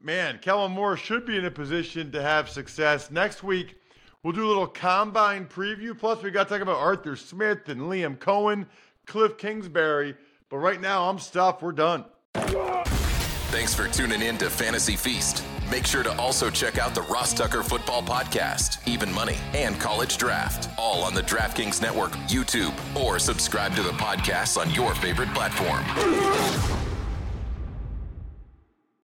Man, 0.00 0.38
Kellen 0.40 0.72
Moore 0.72 0.96
should 0.96 1.26
be 1.26 1.36
in 1.36 1.44
a 1.46 1.50
position 1.50 2.12
to 2.12 2.22
have 2.22 2.48
success. 2.48 3.10
Next 3.10 3.42
week, 3.42 3.76
we'll 4.22 4.34
do 4.34 4.46
a 4.46 4.48
little 4.48 4.66
combine 4.66 5.46
preview. 5.46 5.98
Plus, 5.98 6.22
we 6.22 6.30
got 6.30 6.44
to 6.48 6.54
talk 6.54 6.62
about 6.62 6.76
Arthur 6.76 7.16
Smith 7.16 7.68
and 7.68 7.80
Liam 7.82 8.16
Coen, 8.18 8.66
Cliff 9.06 9.36
Kingsbury. 9.38 10.14
But 10.48 10.58
right 10.58 10.80
now, 10.80 11.08
I'm 11.08 11.18
stuffed. 11.18 11.62
We're 11.62 11.72
done. 11.72 12.04
Thanks 12.34 13.74
for 13.74 13.88
tuning 13.88 14.22
in 14.22 14.36
to 14.38 14.50
Fantasy 14.50 14.96
Feast. 14.96 15.42
Make 15.70 15.86
sure 15.86 16.02
to 16.02 16.16
also 16.16 16.48
check 16.48 16.78
out 16.78 16.94
the 16.94 17.02
Ross 17.02 17.32
Tucker 17.32 17.62
Football 17.62 18.02
Podcast, 18.02 18.78
Even 18.86 19.12
Money, 19.12 19.36
and 19.52 19.78
College 19.80 20.16
Draft, 20.16 20.68
all 20.78 21.02
on 21.02 21.12
the 21.12 21.22
DraftKings 21.22 21.82
Network, 21.82 22.12
YouTube, 22.28 22.74
or 22.94 23.18
subscribe 23.18 23.74
to 23.74 23.82
the 23.82 23.90
podcasts 23.90 24.60
on 24.60 24.70
your 24.70 24.94
favorite 24.94 25.32
platform. 25.34 26.95